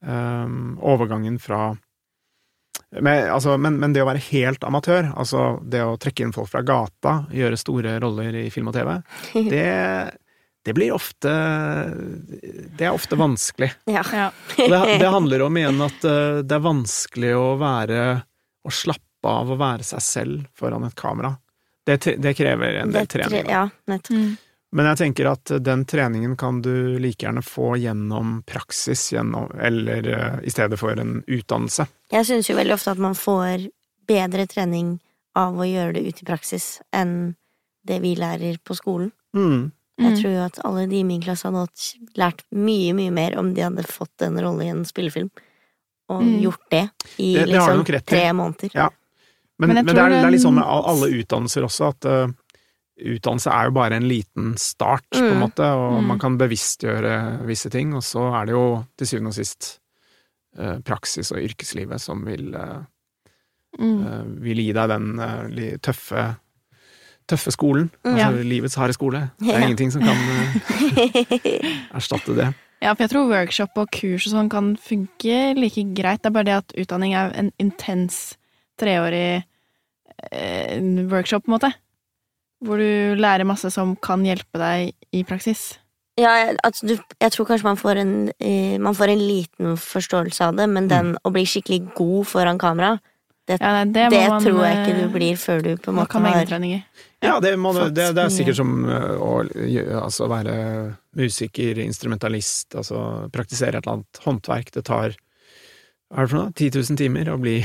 [0.00, 1.74] Um, overgangen fra
[2.90, 6.50] men, altså, men, men det å være helt amatør, altså det å trekke inn folk
[6.50, 8.96] fra gata, gjøre store roller i film og TV,
[9.52, 9.66] det,
[10.66, 13.70] det blir ofte Det er ofte vanskelig.
[13.90, 14.02] Ja.
[14.12, 14.30] Ja.
[14.56, 18.00] Det, det handler om igjen at eh, det er vanskelig å være
[18.66, 21.34] Å slappe av å være seg selv foran et kamera.
[21.86, 23.44] Det, det krever en del trening.
[23.46, 23.50] da.
[23.50, 24.16] Ja, nettopp.
[24.16, 24.36] Mm.
[24.72, 30.06] Men jeg tenker at den treningen kan du like gjerne få gjennom praksis, gjennom, eller
[30.06, 31.88] uh, i stedet for en utdannelse.
[32.12, 33.64] Jeg synes jo veldig ofte at man får
[34.06, 35.00] bedre trening
[35.34, 37.34] av å gjøre det ut i praksis enn
[37.82, 39.10] det vi lærer på skolen.
[39.34, 39.72] Mm.
[40.00, 40.20] Jeg Mm.
[40.22, 41.68] tror jo at alle de i min klasse hadde
[42.16, 45.28] lært mye, mye mer om de hadde fått en rolle i en spillefilm,
[46.08, 46.40] og Mm.
[46.42, 48.70] gjort det i Det- det liksom tre måneder.
[48.74, 48.88] Ja.
[49.60, 52.32] Men, Men men, det, er, det er litt sånn med alle utdannelser også, at uh,
[53.00, 55.42] utdannelse er jo bare en liten start, på en Mm.
[55.44, 56.06] måte, og Mm.
[56.14, 57.14] man kan bevisstgjøre
[57.46, 58.64] visse ting, og så er det jo
[58.96, 59.78] til syvende og sist
[60.58, 62.80] uh, praksis og yrkeslivet som vil, uh,
[63.78, 64.40] Mm.
[64.42, 66.36] vil gi deg den tøffe
[67.30, 67.90] Tøffe skolen.
[68.04, 68.16] Mm.
[68.16, 68.42] Altså Ja.
[68.42, 69.30] livets harde skole.
[69.38, 69.66] Det er Ja.
[69.68, 70.16] ingenting som kan
[71.94, 72.48] erstatte det.
[72.82, 76.22] Ja, for jeg tror workshop og kurs og sånn kan funke like greit.
[76.22, 78.36] Det er bare det at utdanning er en intens
[78.80, 79.44] treårig
[80.30, 81.72] en workshop, på en måte.
[82.64, 85.72] Hvor du lærer masse som kan hjelpe deg i praksis.
[86.20, 86.32] Ja,
[86.66, 90.58] altså, du, jeg tror kanskje man får, en, eh, man får en liten forståelse av
[90.58, 92.98] det, men den å bli skikkelig god foran kamera,
[93.50, 95.96] Ja, nei, det, det, man, tror jeg ikke eh, du blir før du på en
[95.98, 96.52] måte har.
[97.24, 99.30] Ja, det, må, det, det er sikkert som øh, å
[100.04, 100.54] altså, være
[101.18, 103.00] musiker, instrumentalist, altså
[103.34, 104.70] praktisere et eller annet håndverk.
[104.76, 105.16] Det tar
[106.10, 106.52] hva er det for noe?
[106.58, 107.56] 10 000 timer å bli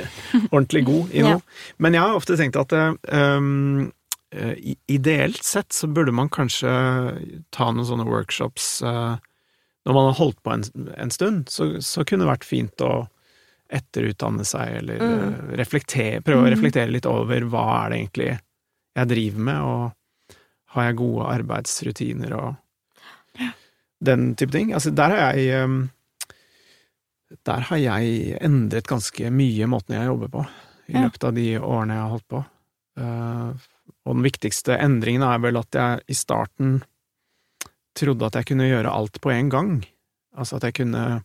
[0.54, 1.36] ordentlig god i noe.
[1.38, 1.74] Ja.
[1.78, 2.72] Men jeg har ofte tenkt at
[4.58, 6.72] i- ideelt sett så burde man kanskje
[7.52, 9.16] ta noen sånne workshops uh,
[9.86, 10.64] når man har holdt på en,
[10.96, 11.48] en stund.
[11.52, 13.06] Så, så kunne det vært fint å
[13.72, 15.12] etterutdanne seg, eller Mm.
[15.12, 16.52] øh, reflektere, prøve å Mm.
[16.56, 18.30] reflektere litt over hva er det egentlig
[18.96, 20.36] jeg driver med, og
[20.74, 22.54] har jeg gode arbeidsrutiner og
[24.04, 24.72] den type ting.
[24.76, 25.78] Altså, der har jeg um,
[27.46, 30.46] Der har jeg endret ganske mye måten jeg jobber på,
[30.92, 32.42] i løpet av de årene jeg har holdt på.
[33.00, 33.52] Uh,
[34.04, 36.80] og den viktigste endringen er vel at jeg i starten
[37.96, 39.72] trodde at jeg kunne gjøre alt på en gang.
[40.36, 41.22] Altså at jeg kunne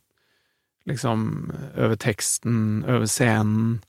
[0.88, 3.80] liksom øve teksten, øve scenen,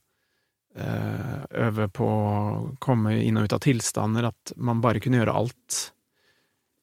[0.75, 5.35] eh, øve på å komme inn og ut av tilstander, at man bare kunne gjøre
[5.35, 5.79] alt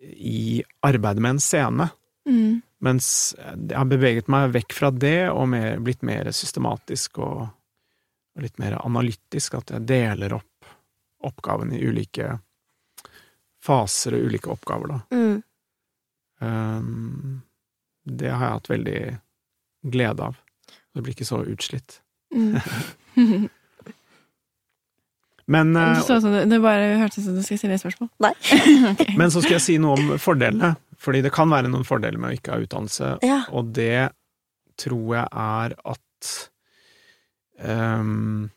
[0.01, 1.91] i arbeidet med en scene.
[2.29, 2.63] Mm.
[2.85, 3.09] Mens
[3.39, 7.47] jeg har beveget meg vekk fra det, og mer, blitt mer systematisk og,
[8.37, 10.53] og litt mer analytisk, at jeg deler opp
[11.27, 12.37] oppgaven i ulike
[13.65, 15.01] faser og ulike oppgaver, da.
[15.17, 15.37] mm.
[16.37, 17.41] Um,
[18.05, 18.99] det har jeg hatt veldig
[19.89, 20.35] glede av.
[20.95, 22.03] Det blir ikke så utslitt.
[22.35, 22.59] Mm.
[25.47, 28.09] Men, Det, eh, så du, det bare hørtes ut som du skulle stille et spørsmål.
[28.25, 28.33] Nei.
[28.93, 29.13] okay.
[29.15, 30.73] men så skal jeg si noe om fordelene,
[31.07, 33.41] fordi det kan være noen fordeler med å ikke ha utdannelse, Ja.
[33.55, 34.11] og det
[34.81, 36.33] tror jeg er at
[37.63, 38.51] um,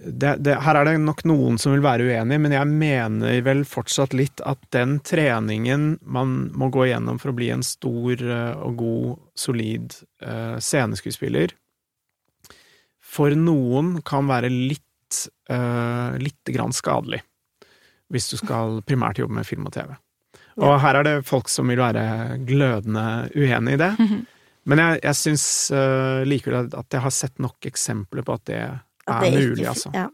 [0.00, 3.64] det, det, her er det nok noen som vil være uenig, men jeg mener vel
[3.68, 8.62] fortsatt litt at den treningen man må gå igjennom for å bli en stor eh,
[8.64, 11.52] og god, solid uh, sceneskuespiller,
[13.10, 17.20] for noen kan være litt, uh, litt grann skadelig.
[18.10, 19.92] Hvis du skal primært jobbe med film og TV.
[20.60, 23.90] Og her er det folk som vil være glødende uenig i det.
[24.68, 28.44] Men jeg, jeg syns uh, likevel at- at jeg har sett nok eksempler på at
[28.50, 29.90] det At er det ikke- mulig, altså.
[29.96, 30.08] Ja.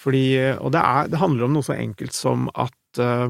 [0.00, 0.22] Fordi,
[0.56, 3.28] og det, er, det handler om noe så enkelt som at uh,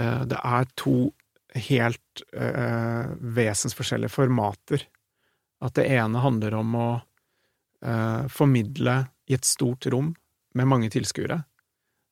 [0.00, 0.96] uh, det er to
[1.54, 4.82] helt uh, vesensforskjellige formater.
[5.62, 6.88] At det ene handler om å
[7.80, 10.10] eh, formidle i et stort rom
[10.54, 11.38] med mange tilskuere,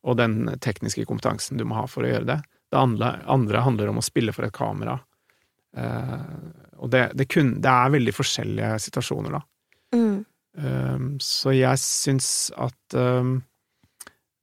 [0.08, 2.38] og den tekniske kompetansen du må ha for å gjøre det.
[2.72, 4.98] Det andre, andre handler om å spille for et kamera.
[5.76, 6.20] Eh,
[6.82, 9.42] og det, det, kun, det er veldig forskjellige situasjoner, da.
[9.94, 10.22] Mm.
[10.54, 12.28] Um, så jeg syns
[12.62, 13.40] at um,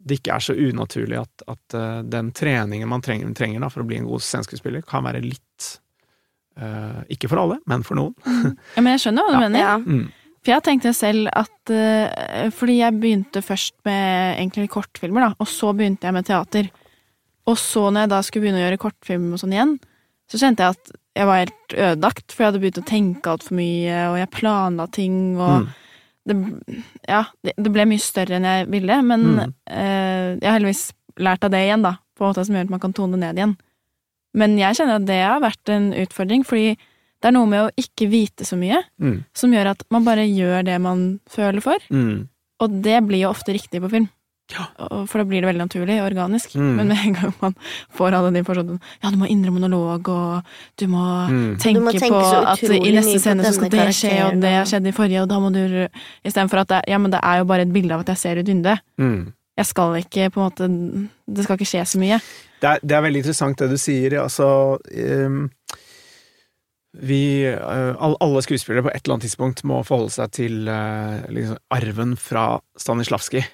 [0.03, 3.83] det ikke er så unaturlig at, at uh, den treningen man trenger, trenger da, for
[3.83, 5.69] å bli en god sceneskuespiller, kan være litt
[6.59, 8.15] uh, Ikke for alle, men for noen.
[8.75, 9.63] Ja, men jeg skjønner hva du mener.
[9.63, 9.77] Ja.
[9.79, 10.09] Mm.
[10.41, 15.49] For jeg tenkte selv at uh, Fordi jeg begynte først med egentlig kortfilmer, da, og
[15.51, 16.71] så begynte jeg med teater.
[17.47, 19.79] Og så når jeg da skulle begynne å gjøre kortfilm og sånn igjen,
[20.31, 23.55] så kjente jeg at jeg var helt ødelagt, for jeg hadde begynt å tenke altfor
[23.57, 25.67] mye, og jeg planla ting, og Mm.
[26.27, 26.35] det,
[27.09, 29.53] ja, det, det ble mye større enn jeg ville, men Mm.
[29.67, 32.69] eh, jeg har heldigvis lært av det igjen, da, på en måte som gjør at
[32.69, 33.57] man kan tone det ned igjen.
[34.33, 36.77] Men jeg kjenner at det har vært en utfordring, fordi
[37.21, 39.25] det er noe med å ikke vite så mye, Mm.
[39.33, 42.29] som gjør at man bare gjør det man føler for, Mm.
[42.61, 44.09] og det blir jo ofte riktig på film.
[44.51, 44.65] Ja.
[45.07, 46.55] For da blir det veldig naturlig, og organisk.
[46.59, 46.71] Mm.
[46.75, 47.55] Men med en gang man
[47.97, 50.43] får alle de personene Ja, du må indre monolog, og
[50.77, 51.57] du må Mm.
[51.57, 54.51] tenke, Du må tenke på at i neste scene så skal det skje, og det
[54.57, 55.87] har skjedd i forrige, og da må du
[56.25, 58.39] Istedenfor at det, ja, men det er jo bare et bilde av at jeg ser
[58.41, 58.79] ut vinduet.
[58.99, 59.33] Mm.
[59.57, 60.67] Jeg skal ikke på en måte
[61.35, 62.19] Det skal ikke skje så mye.
[62.61, 64.15] Det, er, det er veldig interessant det du sier.
[64.21, 64.77] Altså
[65.25, 65.49] um,
[66.93, 71.57] Vi uh, Alle skuespillere på et eller annet tidspunkt må forholde seg til uh, liksom,
[71.71, 73.45] arven fra Stanislavskij.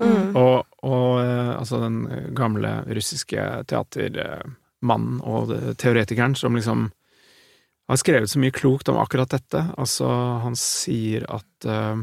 [0.00, 0.32] Mm.
[0.38, 2.00] Og, og eh, altså den
[2.36, 6.88] gamle russiske teatermannen og teoretikeren som liksom
[7.90, 9.66] har skrevet så mye klokt om akkurat dette.
[9.76, 10.08] Altså,
[10.42, 11.98] han sier at uh,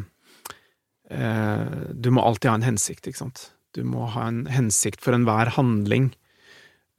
[1.10, 3.46] uh, du må alltid ha en hensikt, ikke sant.
[3.74, 6.12] Du må ha en hensikt for enhver handling.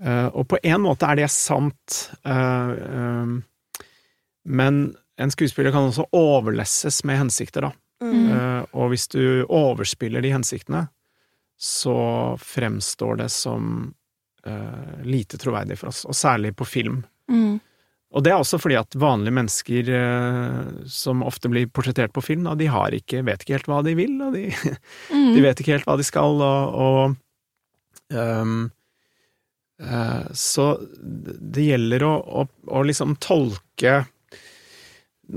[0.02, 2.08] Uh, og på en måte er det sant,
[4.42, 4.80] men
[5.20, 7.74] en skuespiller kan også overlesses med hensikter, da.
[8.00, 8.30] Mm.
[8.32, 10.86] Eh, og hvis du overspiller de hensiktene,
[11.60, 13.90] så fremstår det som
[14.48, 17.02] uh, lite troverdig for oss, og særlig på film.
[17.28, 17.60] Mm.
[18.16, 22.48] og det er også fordi at vanlige mennesker uh, som ofte blir portrettert på film,
[22.48, 24.46] da, de har ikke, vet ikke helt hva de vil, og de,
[25.12, 25.34] Mm.
[25.36, 28.70] de vet ikke helt hva de skal, og, og um,
[29.84, 30.70] uh, Så
[31.04, 34.06] det gjelder å, å, å liksom tolke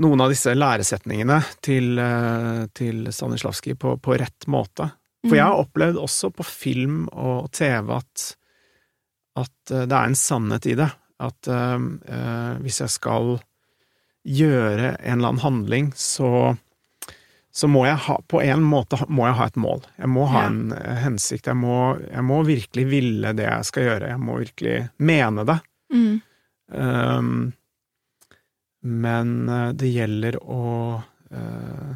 [0.00, 4.90] noen av disse læresetningene til, eh, til Stanislavskij på, på rett måte.
[5.24, 8.26] For jeg har opplevd også på film og TV at,
[9.40, 10.90] at eh, det er en sannhet i det.
[11.24, 11.78] At eh,
[12.64, 13.38] hvis jeg skal
[14.24, 16.54] gjøre en eller annen handling, så,
[17.52, 19.84] så må jeg ha På en måte må jeg ha et mål.
[20.00, 21.00] Jeg må ha en ja.
[21.06, 21.48] hensikt.
[21.48, 24.14] Jeg må, jeg må virkelig ville det jeg skal gjøre.
[24.14, 25.60] Jeg må virkelig mene det.
[25.94, 26.14] Mm.
[26.74, 27.36] Um,
[28.84, 30.64] men eh, det gjelder å
[31.30, 31.92] eh,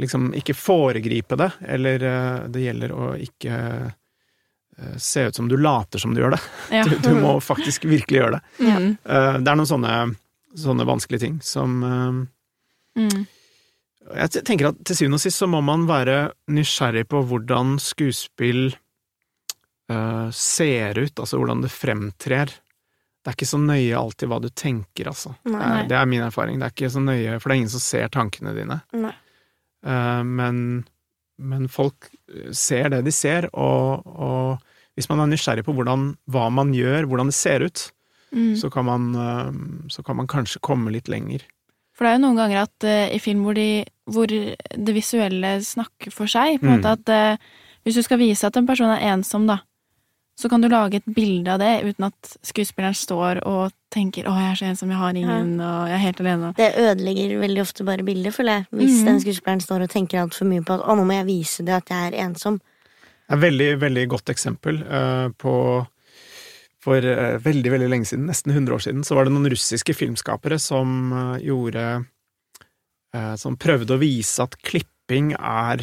[0.00, 5.56] liksom ikke foregripe det, eller eh, det gjelder å ikke eh, se ut som du
[5.58, 6.42] later som du gjør det.
[6.80, 6.84] Ja.
[6.86, 8.42] Du, du må faktisk virkelig gjøre det.
[8.62, 8.90] Mm.
[9.04, 9.96] Eh, det er noen sånne,
[10.54, 12.20] sånne vanskelige ting som eh,
[12.98, 13.26] Mm.
[14.10, 18.72] Jeg tenker at til syvende og sist så må man være nysgjerrig på hvordan skuespill
[19.92, 22.54] uh, ser ut, altså hvordan det fremtrer.
[23.20, 25.34] Det er ikke så nøye alltid hva du tenker, altså.
[25.44, 25.60] Nei.
[25.82, 26.56] er, det er min erfaring.
[26.58, 28.78] Det er ikke så nøye, for det er ingen som ser tankene dine.
[29.84, 30.84] Eh, men,
[31.38, 32.08] men folk
[32.56, 34.58] ser det de ser, og, og
[34.96, 37.90] hvis man er nysgjerrig på hvordan, hva man gjør, hvordan det ser ut,
[38.30, 38.52] Mm.
[38.54, 41.42] så, kan man, eh, så kan man kanskje komme litt lenger.
[41.98, 45.50] For det er jo noen ganger at uh, i film hvor, de, hvor det visuelle
[45.66, 46.76] snakker for seg, på en Mm.
[46.78, 47.48] måte at eh,
[47.82, 49.56] hvis du skal vise at en person er ensom, da,
[50.40, 54.32] så kan du lage et bilde av det uten at skuespilleren står og tenker 'Å,
[54.38, 56.54] jeg er så ensom, jeg har ingen, og jeg er helt alene'.
[56.56, 58.66] Det ødelegger veldig ofte bare bildet, føler jeg.
[58.72, 59.04] Hvis Mhm.
[59.06, 61.74] den skuespilleren står og tenker altfor mye på at 'å, nå må jeg vise det
[61.74, 62.60] at jeg er ensom'.
[63.30, 65.86] Et veldig, veldig godt eksempel uh, på
[66.82, 69.92] For uh, veldig, veldig lenge siden, nesten 100 år siden, så var det noen russiske
[69.92, 72.06] filmskapere som uh, gjorde
[73.36, 75.82] Som prøvde å vise at klipping er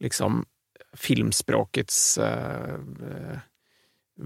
[0.00, 0.42] liksom
[0.98, 3.38] filmspråkets eh,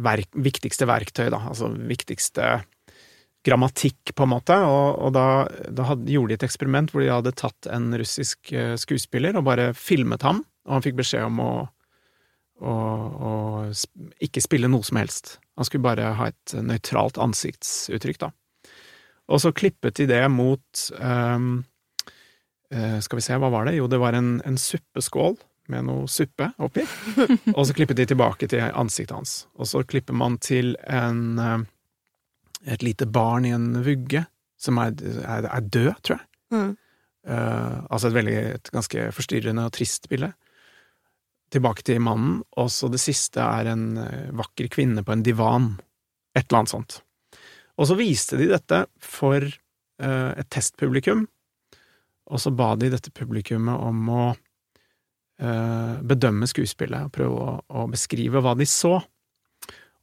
[0.06, 1.40] verk, viktigste verktøy, da.
[1.50, 2.56] Altså viktigste
[3.46, 4.56] grammatikk, på en måte.
[4.66, 5.26] Og, og da,
[5.70, 9.46] da hadde, gjorde de et eksperiment hvor de hadde tatt en russisk eh, skuespiller og
[9.46, 11.52] bare filmet ham, og han fikk beskjed om å,
[12.66, 12.72] å,
[14.26, 15.36] ikke spille noe som helst.
[15.56, 18.32] Han skulle bare ha et nøytralt ansiktsuttrykk, da.
[19.26, 21.64] Og så klippet de det mot um,
[22.70, 23.72] Skal vi se, hva var det?
[23.74, 25.34] Jo, det var en, en suppeskål
[25.72, 26.84] med noe suppe oppi.
[27.56, 29.38] Og så klippet de tilbake til ansiktet hans.
[29.58, 31.64] Og så klipper man til en eh,
[32.66, 34.24] et lite barn i en vugge
[34.60, 36.28] som er, er, er død, tror jeg.
[36.54, 36.74] Mm.
[37.26, 40.32] Uh, altså et veldig, et ganske forstyrrende og trist bilde.
[41.54, 45.68] Tilbake til mannen, og så det siste er en eh, vakker kvinne på en divan.
[46.34, 46.96] Et eller annet sånt.
[47.78, 51.26] Og så viste de dette for uh, et testpublikum,
[52.26, 54.24] og så ba de dette publikummet om å
[55.36, 58.94] bedømme skuespillet og prøve å, å beskrive hva de så.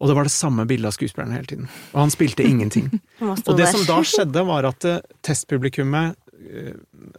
[0.03, 1.67] Og det var det samme bildet av skuespilleren hele tiden.
[1.93, 2.89] Og han spilte ingenting.
[3.23, 6.73] Og det som da skjedde, var at eh, testpublikummet eh,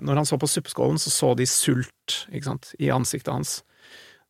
[0.05, 3.55] Når han så på suppeskålen, så så de sult sant, i ansiktet hans.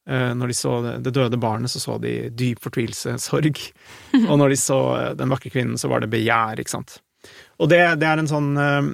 [0.07, 3.59] Eh, Når de så det, døde barnet, så så de dyp fortvilelse, sorg.
[4.23, 7.01] Og når de så eh, den vakre kvinnen, så var det begjær, ikke sant.
[7.59, 8.89] Og det, det er en sånn eh,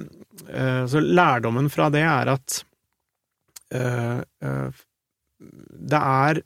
[0.55, 2.70] eh, Så lærdommen fra det er at eh, eh,
[5.91, 6.41] det er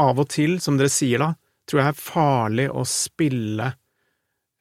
[0.00, 1.30] av og til, som dere sier da,
[1.68, 3.70] tror jeg er farlig å spille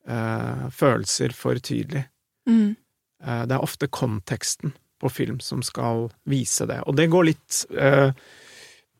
[0.07, 2.05] eh, følelser for tydelig.
[2.49, 2.75] Mm.
[3.23, 7.63] Eh, det er ofte konteksten på film som skal vise det, og det går litt
[7.75, 8.13] eh,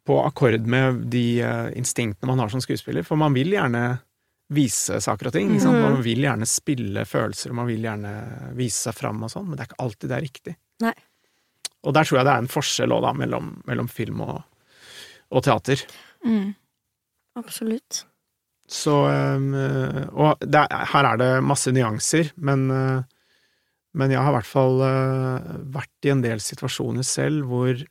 [0.04, 3.86] på akkord med de eh, instinktene man har som skuespiller, for man vil gjerne
[4.54, 5.54] vise saker og ting.
[5.56, 5.80] Mhm.
[5.82, 8.12] Man vil gjerne spille følelser, og man vil gjerne
[8.58, 10.56] vise seg fram og sånn, men det er ikke alltid det er riktig.
[10.84, 10.94] Nei.
[11.84, 14.42] Og der tror jeg det er en forskjell også, da, mellom, mellom film og,
[15.34, 15.82] og teater.
[16.26, 16.54] Mm.
[17.40, 18.04] Absolutt.
[18.70, 23.02] Så eh, Og det er, her er det masse nyanser, men, eh,
[24.00, 27.84] men jeg har i hvert fall eh, vært i en del situasjoner selv hvor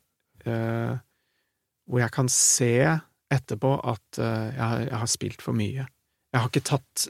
[0.43, 2.73] hvor jeg kan se
[3.31, 5.85] etterpå at jeg, har- jeg har spilt for mye.
[5.87, 7.05] Jeg har ikke tatt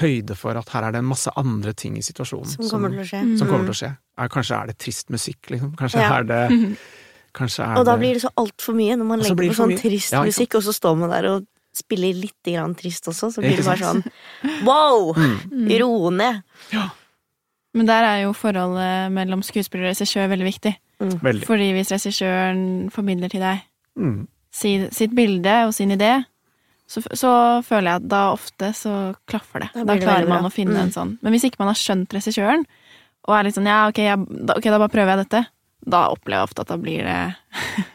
[0.00, 3.00] høyde for at her er det en masse andre ting i situasjonen Som kommer til
[3.00, 3.20] å skje.
[3.38, 3.90] som kommer til å skje.
[4.18, 5.74] Er, kanskje er det trist musikk, liksom.
[5.76, 6.18] Kanskje Ja.
[6.18, 6.78] er det
[7.36, 9.72] Kanskje er Og da det blir det så altfor mye, når man legger på sånn
[9.74, 9.80] mye.
[9.80, 13.40] trist Ja, musikk, og så står man der og spiller litt grann trist også, så
[13.44, 14.04] blir det bare sant?
[14.06, 15.12] sånn wow!
[15.12, 16.42] mm, Ro ned!
[17.76, 20.72] Men der er jo forholdet mellom skuespiller og regissør veldig viktig.
[21.20, 21.44] Veldig.
[21.44, 23.60] Fordi hvis regissøren formidler til deg
[23.96, 24.26] Mm.
[24.52, 26.24] sitt bilde og sin idé,
[26.86, 27.30] så, så
[27.66, 28.92] føler jeg at da ofte så
[29.26, 29.70] klaffer det.
[29.74, 30.82] Da Da, klarer man å finne Mm.
[30.84, 31.14] en sånn.
[31.22, 32.62] Men hvis ikke man har skjønt regissøren,
[33.26, 35.40] og er litt sånn ja, ok, jeg, da, ok, da bare prøver jeg dette,
[35.86, 37.18] da opplever jeg ofte at da blir det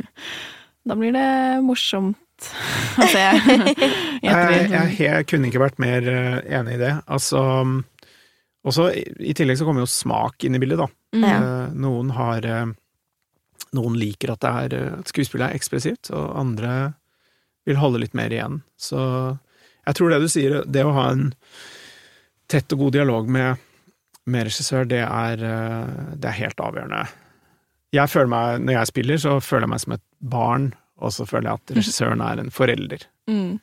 [0.89, 2.17] Da blir det morsomt
[3.01, 3.21] å se.
[3.21, 6.93] Jeg, jeg, jeg kunne ikke vært mer eh, enig i det.
[7.05, 7.41] Altså
[8.65, 10.87] også, i, I tillegg så kommer jo smak inn i bildet, da.
[11.15, 11.25] Mm.
[11.27, 11.37] Ja.
[11.37, 12.65] Eh, Noen har eh,
[13.77, 16.73] Noen liker at det er at skuespillet er ekspressivt, og andre
[17.65, 18.61] vil holde litt mer igjen.
[18.79, 18.99] Så
[19.85, 21.33] jeg tror det du sier, det å ha en
[22.51, 23.57] tett og god dialog med,
[24.25, 27.05] med regissør, det er, eh, det er helt avgjørende.
[27.91, 31.25] Jeg føler meg, Når jeg spiller, så føler jeg meg som et barn, og så
[31.27, 33.05] føler jeg at regissøren er en forelder.
[33.29, 33.59] Mm.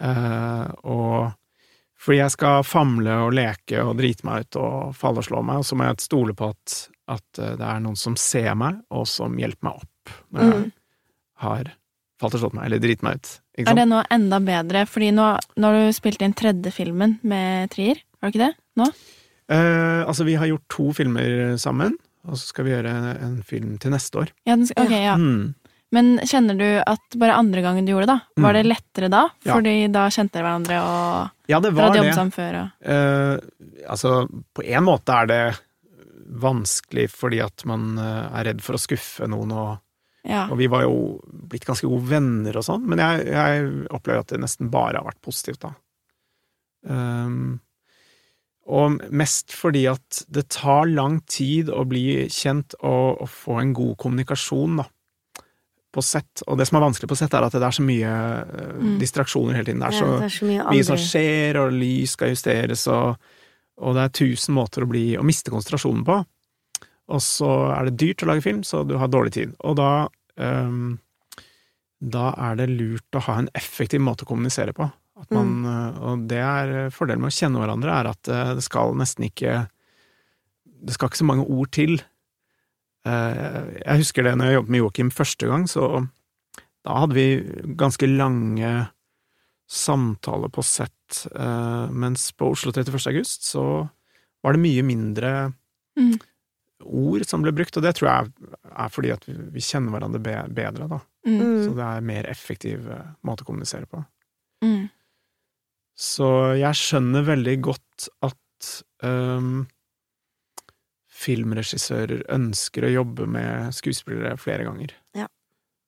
[0.00, 1.32] Uh, og
[2.00, 5.60] fordi jeg skal famle og leke og drite meg ut og falle og slå meg,
[5.60, 6.76] og så må jeg stole på at,
[7.12, 10.60] at eh, det er noen som ser meg, og som hjelper meg opp når jeg
[10.62, 10.70] Mm.
[11.44, 11.68] har
[12.20, 13.30] falt og slått meg, eller driti meg ut.
[13.60, 14.84] Er det nå enda bedre?
[14.88, 15.26] Fordi nå,
[15.60, 18.54] nå har du spilt inn tredje filmen med Trier, har du ikke det?
[18.80, 18.86] Nå?
[19.50, 21.96] Eh, altså, vi har gjort to filmer sammen,
[22.28, 24.30] og så skal vi gjøre en, film til neste år.
[24.46, 25.16] Ja, den skal, ok, ja.
[25.18, 25.54] Mm.
[25.90, 28.58] Men kjenner du at bare andre gangen du gjorde det, da, var Mm.
[28.60, 29.22] det lettere da?
[29.42, 29.56] Ja.
[29.56, 32.32] Fordi da kjente dere hverandre, og Ja, det var det.
[32.32, 33.38] før, og Eh,
[33.88, 35.60] altså, på en måte er det
[36.30, 39.78] vanskelig fordi at man eh, er redd for å skuffe noen og
[40.28, 40.46] Ja.
[40.52, 44.32] Og vi var jo blitt ganske gode venner og sånn, men jeg, jeg opplever at
[44.34, 45.70] det nesten bare har vært positivt, da.
[46.84, 47.60] Um,
[48.70, 53.72] og mest fordi at det tar lang tid å bli kjent og, og få en
[53.76, 54.86] god kommunikasjon, da.
[55.90, 56.44] På sett.
[56.46, 58.92] Og det som er vanskelig på sett, er at det er så mye eh, Mm.
[59.00, 59.80] distraksjoner hele tiden.
[59.82, 62.84] Det er Ja, så det er så mye mye som skjer, og lys skal justeres,
[62.88, 63.16] og,
[63.82, 66.20] og det er tusen måter å, bli, å miste konsentrasjonen på.
[67.10, 69.54] Og så er det dyrt å lage film, så du har dårlig tid.
[69.66, 70.98] Og da um,
[72.00, 74.86] Da er det lurt å ha en effektiv måte å kommunisere på.
[75.28, 75.98] Man, mm.
[76.08, 79.66] Og det er fordelen med å kjenne hverandre, er at eh, det skal nesten ikke
[80.64, 81.98] Det skal ikke så mange ord til.
[83.04, 86.06] Eh, Jeg husker det når jeg jobbet med Joakim første gang, så
[86.86, 87.26] da hadde vi
[87.76, 88.72] ganske lange
[89.68, 92.96] samtaler på sett, eh, mens på Oslo 31.
[93.12, 93.64] august så
[94.42, 95.52] var det mye mindre
[95.98, 96.16] Mm.
[96.80, 100.86] Ord som ble brukt, og det tror jeg er fordi at vi, kjenner hverandre bedre,
[100.88, 101.00] da.
[101.26, 101.58] mm, Mm.
[101.64, 104.00] Så det er mer effektiv eh, måte å kommunisere på.
[104.64, 104.86] mm,
[106.00, 108.70] Så jeg skjønner veldig godt at
[109.04, 109.66] um,
[111.20, 114.94] filmregissører ønsker å jobbe med skuespillere flere ganger.
[115.18, 115.26] Ja.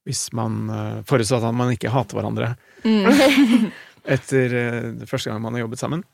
[0.05, 2.53] Hvis man uh, Forutsatt at man ikke hater hverandre
[2.84, 3.70] mm.
[4.16, 6.05] etter uh, første gang man har jobbet sammen.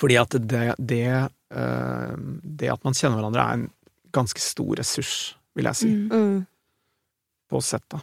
[0.00, 1.06] Fordi at det, det,
[1.54, 3.68] uh, det at man kjenner hverandre er en
[4.14, 6.10] ganske stor ressurs, vil jeg si, Mm.
[6.10, 6.46] Mm.
[7.50, 8.00] på sett, da.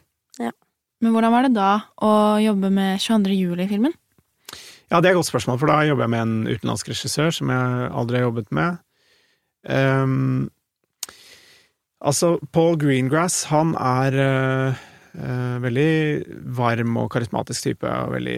[1.01, 1.70] Men hvordan var det da
[2.05, 3.34] å jobbe med 22.
[3.34, 3.93] juli-filmen?
[4.91, 7.49] Ja, det er et godt spørsmål, for da jobber jeg med en utenlandsk regissør som
[7.49, 8.78] jeg aldri har jobbet med.
[9.66, 10.51] Um,
[12.05, 14.82] altså, Paul Greengrass, han er uh,
[15.18, 18.38] uh, veldig varm og karismatisk type, og veldig,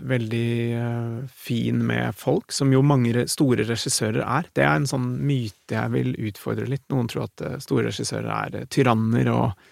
[0.00, 4.48] veldig eh, fin med folk, som jo mange store regissører er.
[4.54, 6.84] Det er en sånn myte jeg vil utfordre litt.
[6.90, 9.70] Noen tror at eh, store regissører er eh, tyranner og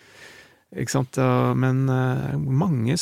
[0.73, 1.18] Ikke sant?
[1.61, 2.95] Men mange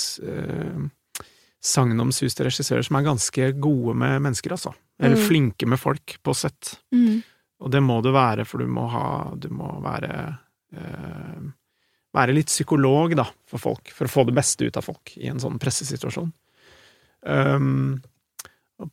[1.62, 4.73] sagnomsuste regissører som er ganske gode med mennesker, altså.
[4.99, 5.23] Eller Mm.
[5.29, 6.81] flinke med folk på sett.
[6.93, 7.23] Mm.
[7.61, 10.37] Og det må du være, for du må ha Du må være
[12.12, 13.91] Være litt psykolog, da, for folk.
[13.95, 16.33] For å få det beste ut av folk i en sånn pressesituasjon.
[17.23, 18.01] Um,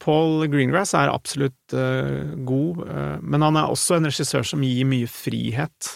[0.03, 4.88] Paul Greengrass er absolutt uh, god, uh, men han er også en regissør som gir
[4.89, 5.93] mye frihet.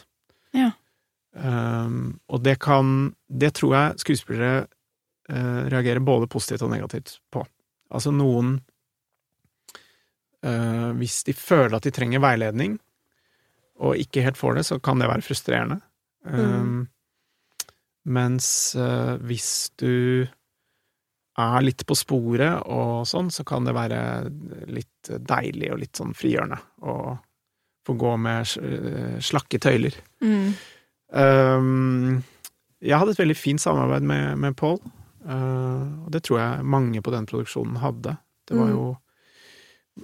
[0.56, 0.72] Ja.
[1.32, 4.66] Um, og det kan Det tror jeg skuespillere
[5.32, 7.46] uh, reagerer både positivt og negativt på.
[7.92, 8.56] Altså noen
[10.44, 12.78] eh, Hvis de føler at de trenger veiledning,
[13.82, 15.82] og ikke helt får det, så kan det være frustrerende.
[16.24, 16.86] Um,
[18.06, 20.26] Mens eh, hvis du
[21.40, 24.00] er litt på sporet og sånn, så kan det være
[24.68, 26.96] litt deilig og litt sånn frigjørende å
[27.88, 29.96] få gå med eh, slakke tøyler.
[30.22, 30.52] Mm.
[31.12, 32.24] Um,
[32.82, 34.78] jeg hadde et veldig fint samarbeid med, med Paul,
[35.26, 38.18] uh, og det tror jeg mange på den produksjonen hadde.
[38.48, 38.76] Det var Mm.
[38.76, 38.98] jo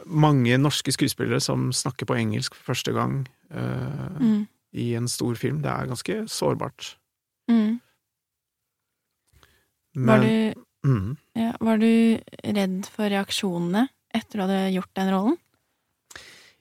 [0.06, 4.48] mange norske skuespillere som snakker på engelsk for første gang uh, Mm.
[4.74, 5.62] i en stor film.
[5.62, 6.96] Det er ganske sårbart.
[7.50, 7.80] Mm.
[9.96, 10.56] Var, det
[10.88, 11.92] mm, ja, var du
[12.44, 15.38] redd for reaksjonene etter du hadde gjort den rollen?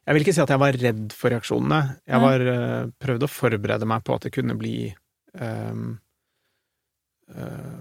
[0.06, 1.78] Jeg vil ikke si at jeg var redd for reaksjonene.
[2.06, 4.76] Jeg var uh, prøvde å forberede meg på at det kunne bli
[5.34, 5.96] um,
[7.34, 7.80] uh,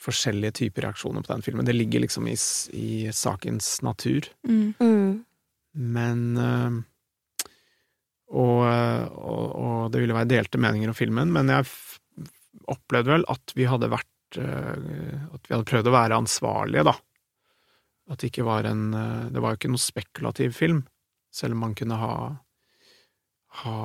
[0.00, 1.66] forskjellige typer reaksjoner på den filmen.
[1.66, 2.36] Det ligger liksom i,
[2.78, 4.30] i sakens natur.
[4.46, 4.78] Mm.
[4.78, 5.10] Mm.
[5.98, 6.78] Men uh,
[8.30, 11.98] og, og, og det ville være delte meninger om filmen, men jeg f
[12.70, 14.06] opplevde vel at vi hadde vært
[14.38, 16.94] At vi hadde prøvd å være ansvarlige, da.
[18.10, 20.80] At det ikke var en øh, Det var jo ikke noe spekulativ film,
[21.34, 22.14] selv om man kunne ha,
[23.62, 23.76] ha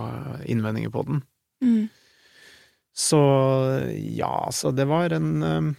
[0.49, 1.17] innvendinger på den.
[1.61, 1.85] Mm.
[2.95, 3.21] Så
[3.91, 5.73] ja, så det var en øh,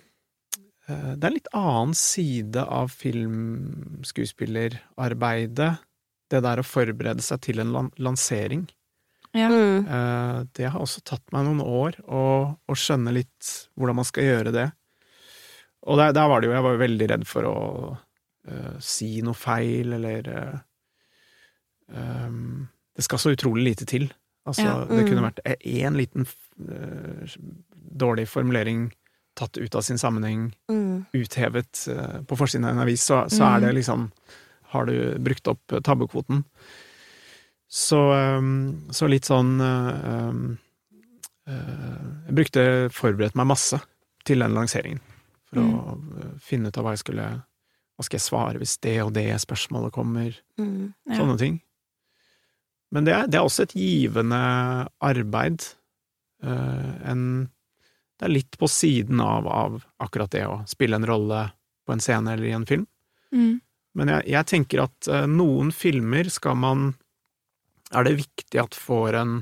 [0.86, 5.72] Det er en litt annen side av filmskuespillerarbeidet
[6.30, 8.66] det der å forberede seg til en lan lansering,
[9.34, 9.48] Ja.
[9.50, 9.86] Mm.
[9.88, 12.22] eh, det har også tatt meg noen år å,
[12.56, 14.66] å skjønne litt hvordan man skal gjøre det.
[15.86, 17.56] Og der, der var det jo, jeg var jo veldig redd for å
[18.48, 20.56] uh, si noe feil, eller uh,
[21.94, 22.66] ehm,
[22.96, 24.08] Det skal så utrolig lite til.
[24.46, 24.84] Altså, Ja.
[24.88, 25.28] det kunne Mm.
[25.30, 26.26] vært én liten
[27.98, 28.92] dårlig formulering
[29.36, 31.06] tatt ut av sin sammenheng, Mm.
[31.12, 34.10] uthevet på forsiden av en avis, så, så er det liksom
[34.70, 36.44] Har du brukt opp tabbekvoten?
[37.68, 38.40] Så, eh,
[38.94, 40.40] så litt sånn eh,
[41.50, 42.64] eh, Jeg brukte
[42.94, 43.80] forberedt meg masse
[44.26, 45.02] til den lanseringen.
[45.50, 45.66] For å
[46.20, 47.28] eh, finne ut av hva jeg skulle
[47.96, 50.34] Hva skal jeg svare hvis det og det spørsmålet kommer?
[50.60, 50.92] Mm.
[51.08, 51.18] Ja.
[51.20, 51.60] Sånne ting.
[52.94, 54.40] Men det er, det er også et givende
[55.04, 55.64] arbeid.
[56.44, 57.22] Eh, en
[58.16, 61.50] Det er litt på siden av, av akkurat det å spille en rolle
[61.86, 62.86] på en scene eller i en film.
[63.28, 63.58] Mm.
[63.96, 66.86] Men jeg, jeg tenker at eh, noen filmer skal man
[67.94, 69.36] Er det viktig at får en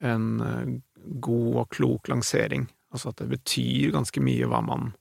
[0.00, 0.80] en eh,
[1.18, 2.68] god og klok lansering.
[2.94, 4.92] Altså at det betyr ganske mye hva man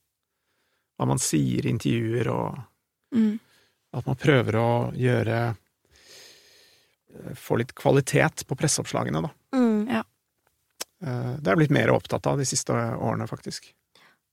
[0.98, 2.58] hva man sier i intervjuer, og
[3.14, 3.40] Mm.
[3.94, 9.30] at man prøver å gjøre eh, Få litt kvalitet på presseoppslagene, da.
[9.56, 9.88] Mm.
[9.90, 10.04] ja.
[11.00, 13.72] Det er jeg blitt mer opptatt av de siste årene, faktisk.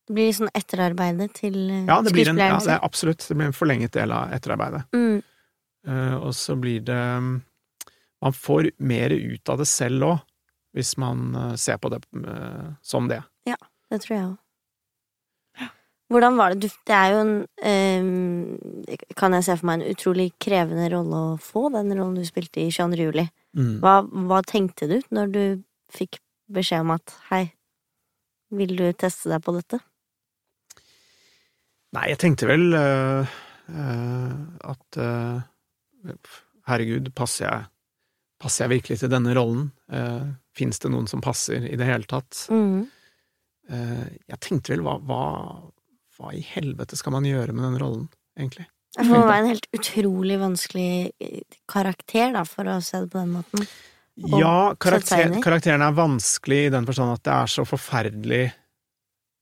[0.09, 3.25] Det blir sånn etterarbeidet til eh, Ja, det blir en, ja, det er absolutt.
[3.29, 4.83] Det blir en forlenget del av etterarbeidet.
[4.93, 5.23] Mm.
[5.87, 7.01] Eh, og så blir det
[8.25, 10.22] Man får mer ut av det selv òg,
[10.75, 13.20] hvis man eh, ser på det eh, som det.
[13.49, 13.61] Ja,
[13.93, 14.41] Det tror jeg òg.
[16.12, 19.95] Hvordan var det du Det er jo en eh, Kan jeg se for meg en
[19.95, 23.09] utrolig krevende rolle å få, den rollen du spilte i 22.
[23.09, 23.29] juli.
[23.55, 25.43] Hva, hva tenkte du når du
[25.95, 26.18] fikk
[26.51, 27.45] beskjed om at hei,
[28.55, 29.79] vil du teste deg på dette?
[31.95, 33.35] Nei, jeg tenkte vel uh,
[33.70, 34.33] uh,
[34.72, 35.39] at uh,
[36.66, 37.68] herregud, passer jeg,
[38.45, 39.71] passer jeg virkelig til denne rollen?
[39.93, 42.45] Uh, Fins det noen som passer i det hele tatt?
[42.53, 42.85] Mm.
[43.75, 45.23] Eh, jeg tenkte vel hva, hva,
[46.15, 48.05] hva i helvete skal man gjøre med den rollen,
[48.39, 48.67] egentlig?
[48.95, 53.19] Det må være en helt utrolig vanskelig eh, karakter, da, for å se det på
[53.25, 53.65] den måten.
[54.23, 58.45] Og Ja, karakter, karakteren er vanskelig i den forstand at det er så forferdelig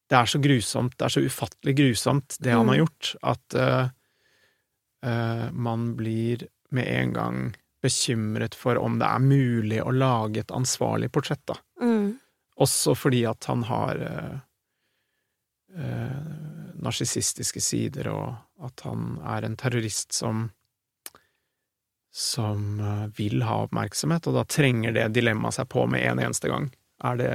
[0.09, 2.69] Det er så grusomt, det er så ufattelig grusomt, det han Mm.
[2.73, 3.85] har gjort, at uh,
[5.05, 7.39] uh, man blir med en gang
[7.83, 11.57] bekymret for om det er mulig å lage et ansvarlig portrett, da.
[11.83, 12.13] Mm.
[12.63, 14.39] Også fordi at han har uh,
[16.83, 20.51] narsissistiske sider, og at han er en terrorist som
[22.13, 26.51] som eh, vil ha oppmerksomhet, og da trenger det dilemmaet seg på med en eneste
[26.51, 26.67] gang.
[27.01, 27.31] Er det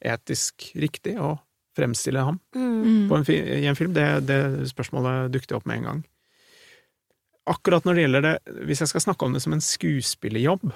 [0.00, 1.34] etisk riktig å
[1.76, 2.70] fremstille ham Mm.
[2.84, 3.08] Mm.
[3.10, 3.92] på en i en film?
[3.92, 4.38] Det, det
[4.72, 6.00] spørsmålet dukket opp med en gang.
[7.50, 8.34] Akkurat når det gjelder det,
[8.64, 10.70] hvis jeg skal snakke om det som en skuespillerjobb,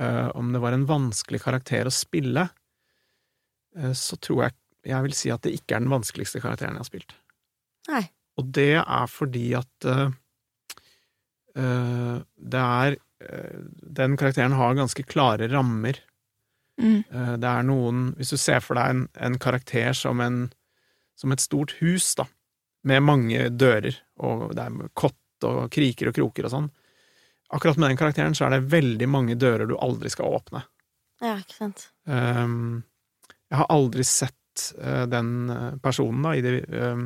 [0.00, 2.46] eh, om det var en vanskelig karakter å spille,
[3.76, 6.84] eh, så tror jeg jeg vil si at det ikke er den vanskeligste karakteren jeg
[6.84, 7.14] har spilt.
[7.88, 8.04] Nei.
[8.40, 10.10] Og det er fordi at eh,
[11.54, 13.58] det er uh,
[13.94, 16.00] Den karakteren har ganske klare rammer.
[16.82, 17.04] Mm.
[17.38, 20.48] Det er noen Hvis du ser for deg en, en karakter som en
[21.14, 22.24] Som et stort hus, da,
[22.82, 25.14] med mange dører, og det er kott
[25.48, 26.70] og kriker og kroker og sånn.
[27.54, 30.64] Akkurat med den karakteren så er det veldig mange dører du aldri skal åpne.
[31.22, 31.88] Ja, ikke sant.
[32.08, 32.82] Um,
[33.52, 37.04] jeg har aldri sett uh, den eh, personen da, i, det, um,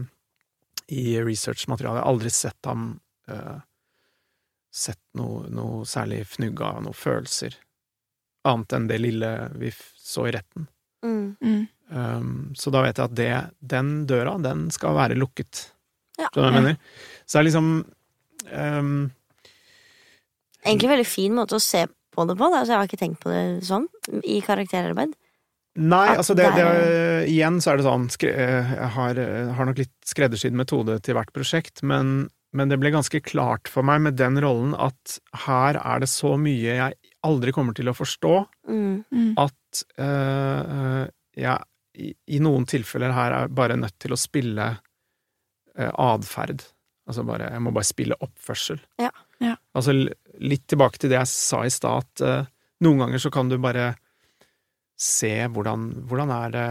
[0.94, 1.98] i researchmaterialet.
[1.98, 2.92] Jeg har aldri sett ham
[3.30, 3.58] uh,
[4.78, 7.54] Sett noe, noe særlig fnugg av noen følelser,
[8.46, 10.66] annet enn det lille vi f- så i retten.
[11.02, 11.24] Mm.
[11.40, 11.62] Mm.
[11.88, 13.30] Um, så da vet jeg at det,
[13.72, 15.62] den døra, den skal være lukket.
[16.20, 16.28] Ja.
[16.28, 16.76] Skjønner du hva jeg mener?
[17.24, 17.70] Så det er liksom
[18.52, 19.10] um,
[20.66, 21.84] Egentlig veldig fin måte å se
[22.14, 22.48] på det på.
[22.50, 22.60] Da.
[22.60, 23.86] Altså, jeg har ikke tenkt på det sånn
[24.26, 25.14] i karakterarbeid.
[25.78, 26.64] Nei, altså det, det
[27.30, 29.20] Igjen så er det sånn skre, Jeg har,
[29.54, 33.86] har nok litt skreddersydd metode til hvert prosjekt, men, men det ble ganske klart for
[33.86, 36.96] meg med den rollen at her er det så mye jeg
[37.28, 38.34] aldri kommer til å forstå,
[38.68, 39.04] Mm.
[39.14, 39.30] Mm.
[39.40, 41.06] at uh,
[41.38, 41.62] jeg,
[41.96, 44.66] i, i noen tilfeller her er bare nødt til å spille
[45.78, 46.66] uh, atferd.
[47.08, 48.80] Altså bare Jeg må bare spille oppførsel.
[49.00, 49.10] Ja.
[49.40, 49.54] Ja.
[49.74, 49.94] Altså
[50.38, 52.46] litt tilbake til det jeg sa i stad, at uh,
[52.84, 53.94] noen ganger så kan du bare
[54.98, 56.66] se hvordan, hvordan er det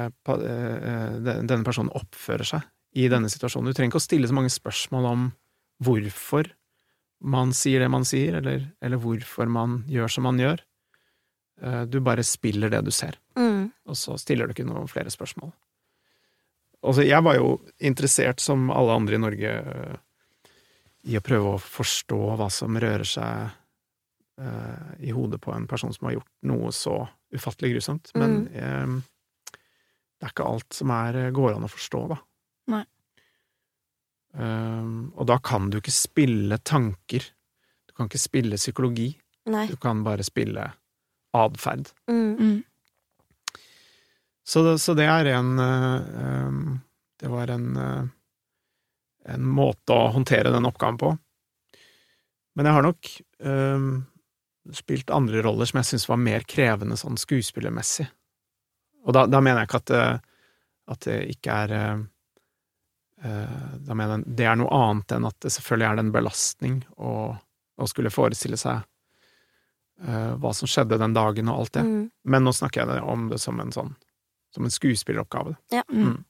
[1.24, 2.62] den- denne personen oppfører seg
[2.96, 3.68] i denne situasjonen.
[3.72, 5.28] Du trenger ikke å stille så mange spørsmål om
[5.84, 6.50] hvorfor
[7.24, 10.60] man sier det man sier, eller, eller hvorfor man gjør som man gjør.
[11.64, 13.72] Uh, Du bare spiller det du ser, Mm.
[13.88, 15.52] og så stiller du ikke noen flere spørsmål.
[16.84, 19.98] Altså, jeg var jo interessert, som alle andre i Norge,
[21.08, 23.48] i å prøve å forstå hva som rører seg
[24.42, 27.00] uh, i hodet på en person som har gjort noe så
[27.36, 28.12] ufattelig grusomt.
[28.20, 28.98] Men uh,
[30.18, 32.18] det er ikke alt som er, eh, går an å forstå, da.
[32.74, 32.84] Nei.
[34.38, 37.30] Uh, og da kan du ikke spille tanker.
[37.88, 39.12] Du kan ikke spille psykologi.
[39.48, 39.68] Nei.
[39.72, 40.66] Du kan bare spille
[41.38, 41.94] atferd.
[42.10, 42.34] Mm.
[42.36, 42.58] Mm.
[44.48, 45.58] Så så det er en
[47.20, 47.66] Det var en
[49.34, 51.14] en måte å håndtere den oppgaven på.
[52.58, 53.10] Men jeg har nok
[53.46, 53.88] øh,
[54.74, 58.08] spilt andre roller som jeg syns var mer krevende sånn skuespillermessig.
[59.08, 60.06] Og da, da mener jeg ikke at det,
[60.94, 62.00] at det ikke er eh,
[63.24, 66.16] eh, Da mener jeg det er noe annet enn at det selvfølgelig er det en
[66.16, 67.14] belastning å,
[67.78, 68.82] å skulle forestille seg
[70.04, 71.86] øh, hva som skjedde den dagen og alt det.
[71.88, 72.04] Mm.
[72.28, 73.96] Men nå snakker jeg om det som en sånn
[74.56, 75.56] som en skuespilleroppgave.
[75.70, 75.84] Ja.
[75.92, 76.24] Mm.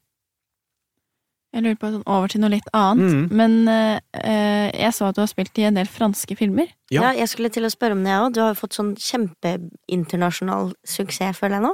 [1.54, 3.08] Jeg lurer på sånn over til noe litt annet.
[3.08, 3.36] Mm.
[3.40, 6.68] Men eh, eh, jeg så at du har spilt i en del franske filmer.
[6.92, 7.08] Ja.
[7.08, 7.12] Ja.
[7.22, 8.34] jeg skulle til å spørre om det, jeg òg.
[8.36, 11.72] Du har jo fått sånn kjempeinternasjonal suksess, føler jeg nå.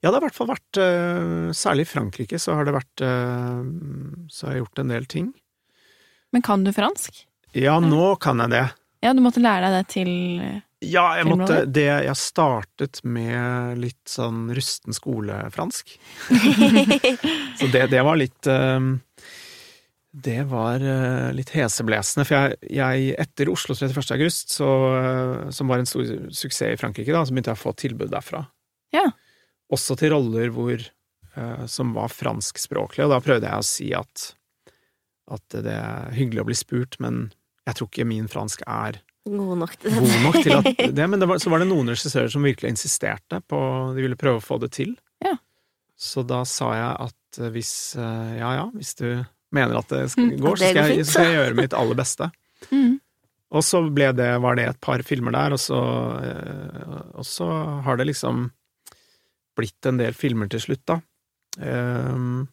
[0.00, 3.02] Ja, det har i hvert fall vært uh, Særlig i Frankrike så har det vært
[3.04, 3.58] uh,
[4.32, 5.26] Så har jeg gjort en del ting.
[6.32, 7.18] Men kan du fransk?
[7.52, 8.64] Ja, nå kan jeg det.
[9.04, 10.10] Ja, du måtte lære deg det til
[10.80, 15.92] Ja, jeg måtte det Jeg startet med litt sånn rusten skolefransk.
[17.60, 18.78] Så det, det var litt eh,
[20.10, 24.14] Det var eh, litt heseblesende, for jeg, jeg etter Oslo 31.
[24.16, 27.64] august, så, eh, som var en stor suksess i Frankrike, da, så begynte jeg å
[27.66, 28.46] få tilbud derfra.
[28.96, 29.04] Ja.
[29.70, 34.32] Også til roller hvor, eh, som var franskspråklige, og da prøvde jeg å si at,
[35.30, 37.28] at det er hyggelig å bli spurt, men
[37.68, 40.00] jeg tror ikke min fransk er God nok til det.
[40.00, 42.72] god nok til at det Men det var, så var det noen regissører som virkelig
[42.72, 43.58] insisterte på
[43.96, 44.94] De ville prøve å få det til.
[45.24, 45.36] Ja.
[46.00, 49.06] Så da sa jeg at eh, hvis eh, Ja ja, hvis du
[49.52, 51.98] mener at det skal, Mm, går, så skal jeg, så skal jeg gjøre mitt aller
[51.98, 52.30] beste.
[52.70, 52.94] mm.
[53.50, 55.80] Og så ble det, var det et par filmer der, og så,
[56.22, 57.48] eh, og så
[57.82, 58.44] har det liksom
[59.58, 61.00] blitt en del filmer til slutt, da.
[61.58, 62.44] Um,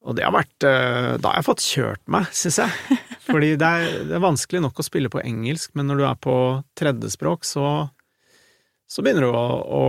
[0.00, 2.99] og det har vært Da har jeg fått kjørt meg, syns jeg.
[3.30, 6.20] Fordi det er, det er vanskelig nok å spille på engelsk, men når du er
[6.20, 6.36] på
[6.78, 7.66] tredjespråk, så,
[8.90, 9.44] så begynner du å,
[9.80, 9.84] å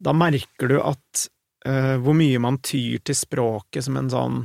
[0.00, 1.26] Da merker du at
[1.68, 4.40] uh, hvor mye man tyr til språket som en sånn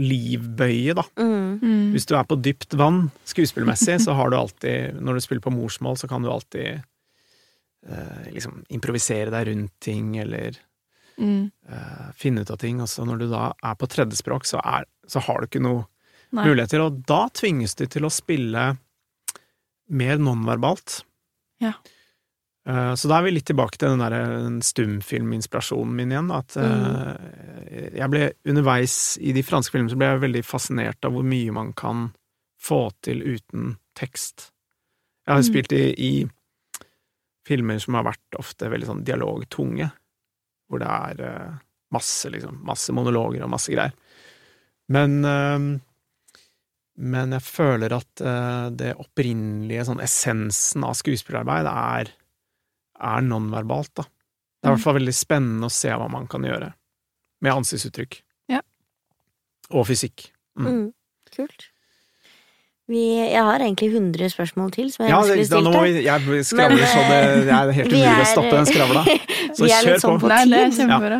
[0.00, 1.04] livbøye, da.
[1.20, 1.60] Mm.
[1.62, 1.82] Mm.
[1.94, 5.54] Hvis du er på dypt vann skuespillmessig, så har du alltid Når du spiller på
[5.54, 6.80] morsmål, så kan du alltid
[7.86, 10.58] uh, liksom improvisere deg rundt ting, eller
[11.14, 11.50] Mm.
[11.70, 12.80] uh, finne ut av ting.
[12.82, 15.84] Og så når du da er på tredjespråk, så, er, så har du ikke noe
[16.34, 16.44] Nei.
[16.48, 18.64] muligheter, og da tvinges de til å spille
[19.94, 21.02] mer nonverbalt.
[21.62, 21.72] Ja.
[22.66, 24.10] Eh, Så da er vi litt tilbake til den der
[24.42, 26.30] den stumfilminspirasjonen min igjen.
[26.34, 27.94] At mm.
[28.00, 31.52] jeg ble underveis i de franske filmene så ble jeg veldig fascinert av hvor mye
[31.54, 32.08] man kan
[32.64, 34.50] få til uten tekst.
[35.26, 35.48] Jeg har Mm.
[35.50, 36.28] spilt i, i
[37.46, 39.90] filmer som har vært ofte veldig sånn dialogtunge,
[40.68, 41.54] hvor det er eh,
[41.92, 43.92] masse, liksom, masse monologer og masse greier.
[44.88, 45.80] Men eh,
[46.96, 52.12] men jeg føler at uh, det opprinnelige, sånn essensen av skuespillerarbeid, er,
[53.02, 54.04] er nonverbalt, da.
[54.06, 56.70] Det er i hvert fall veldig spennende å se hva man kan gjøre
[57.44, 58.20] med ansiktsuttrykk.
[58.54, 58.62] Ja.
[59.76, 60.28] Og fysikk.
[60.56, 60.68] Mm.
[60.70, 60.86] Mm.
[61.34, 61.66] Kult.
[62.88, 65.98] Vi, jeg har egentlig 100 spørsmål til som jeg Ja, skulle stilt nå, deg.
[66.04, 69.04] jeg skravler så det, det er helt umulig umulig å er- stoppe den skravla.
[69.56, 70.24] Så Vi er litt kjør sånn på.
[70.26, 71.18] på Nei, det er kjempebra.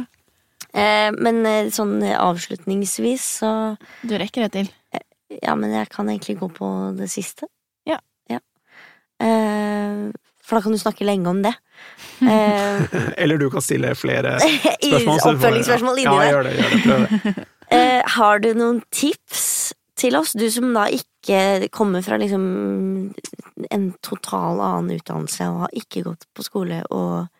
[0.74, 3.50] Eh, men eh, sånn avslutningsvis så
[4.02, 4.70] Du rekker det til.
[5.42, 6.68] Ja, men jeg kan egentlig gå på
[6.98, 7.48] det siste.
[7.88, 7.98] Ja.
[9.22, 10.10] Eh,
[10.44, 11.54] for da kan du snakke lenge om det.
[12.24, 12.82] Eh,
[13.18, 15.18] Eller du kan stille flere spørsmål.
[15.34, 16.30] oppfølgingsspørsmål inni ja, der.
[16.30, 16.52] Gjør det.
[16.56, 17.46] Gjør det, prøv det.
[17.74, 22.44] Eh, har du noen tips til oss, du som da ikke kommer fra liksom
[23.72, 27.32] en total annen utdannelse og har ikke gått på skole og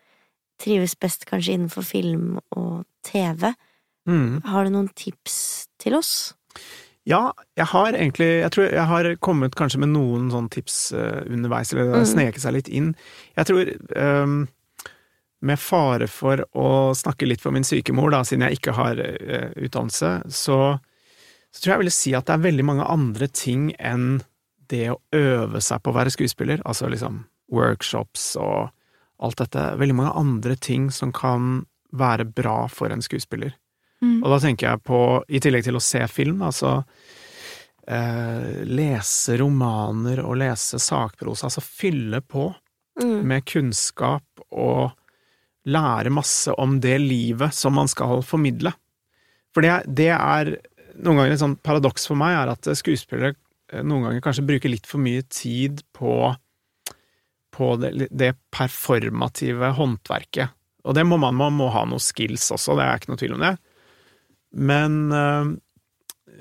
[0.64, 3.52] trives best kanskje innenfor film og TV?
[4.08, 4.40] Mm.
[4.48, 6.32] Har du noen tips til oss?
[7.06, 11.22] Ja, jeg har egentlig Jeg tror jeg har kommet kanskje med noen sånne tips eh,
[11.28, 12.12] underveis, eller det har Mm.
[12.14, 12.94] sneket seg litt inn.
[13.36, 13.72] Jeg tror
[14.24, 14.48] um,
[15.44, 18.96] med fare for å snakke litt for min syke mor, da, siden jeg ikke har
[18.96, 20.78] uh, utdannelse, så,
[21.52, 24.22] så tror jeg jeg ville si at det er veldig mange andre ting enn
[24.72, 28.70] det å øve seg på å være skuespiller, altså liksom workshops og
[29.20, 33.52] alt dette, veldig mange andre ting som kan være bra for en skuespiller.
[34.04, 34.18] Mm.
[34.20, 35.00] Og da tenker jeg på,
[35.32, 36.76] i tillegg til å se film, altså
[37.88, 42.50] eh, lese romaner og lese sakprosa, altså fylle på
[42.94, 43.24] Mm.
[43.26, 44.92] med kunnskap og
[45.66, 48.70] lære masse om det livet som man skal formidle.
[49.50, 50.52] For det, det er
[51.02, 53.34] noen ganger et sånt paradoks for meg, er at skuespillere
[53.72, 56.34] eh, noen ganger kanskje bruker litt for mye tid på,
[57.50, 60.54] på det, det performative håndverket.
[60.84, 63.34] Og det må man, man må ha noe skills også, det er ikke noe tvil
[63.40, 63.56] om det.
[64.54, 65.44] Men, eh,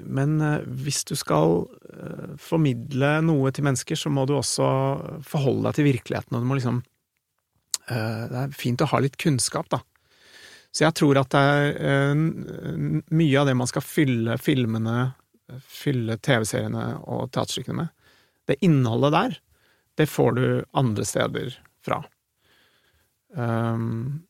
[0.06, 4.68] men eh, hvis du skal eh, formidle noe til mennesker, så må du også
[5.28, 6.84] forholde deg til virkeligheten, og du må liksom
[7.84, 9.82] Det er fint å ha litt kunnskap, da.
[10.72, 11.42] Så jeg tror at det
[11.84, 15.12] er mye av det man skal fylle filmene,
[15.68, 17.92] fylle TV-seriene og teaterstykkene med,
[18.48, 19.36] det innholdet der,
[20.00, 20.46] det får du
[20.80, 22.00] andre steder fra.
[23.36, 24.24] Um,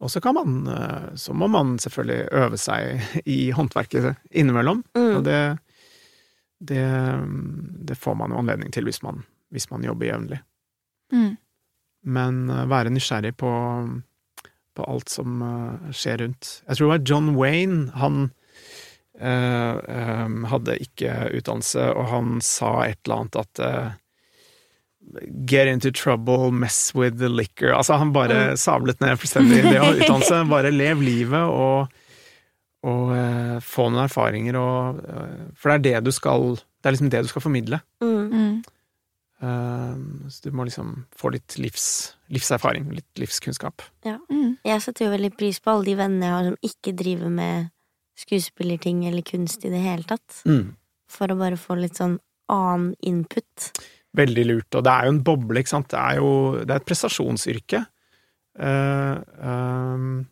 [0.00, 4.82] og så kan man eh, Så må man selvfølgelig øve seg i håndverket innimellom.
[4.96, 5.10] Mm.
[5.18, 5.40] Og det,
[6.58, 6.86] det,
[7.90, 10.40] det får man jo anledning til hvis man, hvis man jobber jevnlig.
[11.12, 11.36] Mm.
[12.16, 13.52] Men eh, være nysgjerrig på,
[14.76, 16.52] på alt som eh, skjer rundt.
[16.66, 17.90] Jeg tror det var John Wayne.
[18.00, 18.30] Han
[19.20, 23.98] eh, eh, hadde ikke utdannelse, og han sa et eller annet at eh,
[25.46, 27.72] Get into trouble, mess with the liquor.
[27.74, 30.42] Altså, han bare sablet ned fullstendig det å utdannelse.
[30.50, 31.90] Bare lev livet og,
[32.86, 36.96] og uh, få noen erfaringer og uh, For det er det du skal Det er
[36.96, 37.82] liksom det du skal formidle.
[38.04, 38.20] Mm.
[38.30, 38.60] Mm.
[39.40, 39.96] Eh,
[40.28, 43.82] så du må liksom få litt livs, livserfaring, litt livskunnskap.
[44.04, 44.58] Mm.
[44.66, 47.70] Jeg setter jo veldig pris på alle de vennene jeg har som ikke driver med
[48.20, 50.42] skuespillerting eller kunst i det hele tatt.
[51.10, 52.18] For å bare få litt sånn
[52.52, 53.70] annen input.
[54.16, 54.74] Veldig lurt.
[54.74, 55.88] Og det er jo en boble, ikke sant.
[55.92, 56.30] Det er jo
[56.64, 57.84] det er et prestasjonsyrke.
[58.60, 60.26] Uh, um,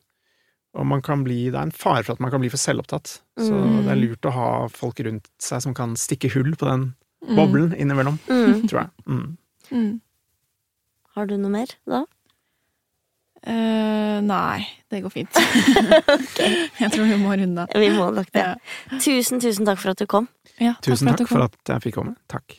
[0.74, 3.20] og man kan bli Det er en fare for at man kan bli for selvopptatt.
[3.38, 3.84] Så Mm.
[3.86, 6.94] det er lurt å ha folk rundt seg som kan stikke hull på den
[7.36, 8.66] boblen innimellom, Mm.
[8.68, 8.90] tror jeg.
[9.06, 9.36] Mm.
[9.70, 10.00] Mm.
[11.14, 12.04] Har du noe mer da?
[13.46, 15.30] Uh, nei, det går fint.
[16.82, 17.68] Jeg tror vi må runde av.
[17.78, 18.42] Vi må nok det.
[18.42, 18.98] Ja.
[18.98, 20.26] Tusen, tusen takk for at du kom.
[20.58, 21.36] Ja, Tusen for at takk kom.
[21.38, 22.16] for at jeg fikk komme.
[22.28, 22.56] Takk.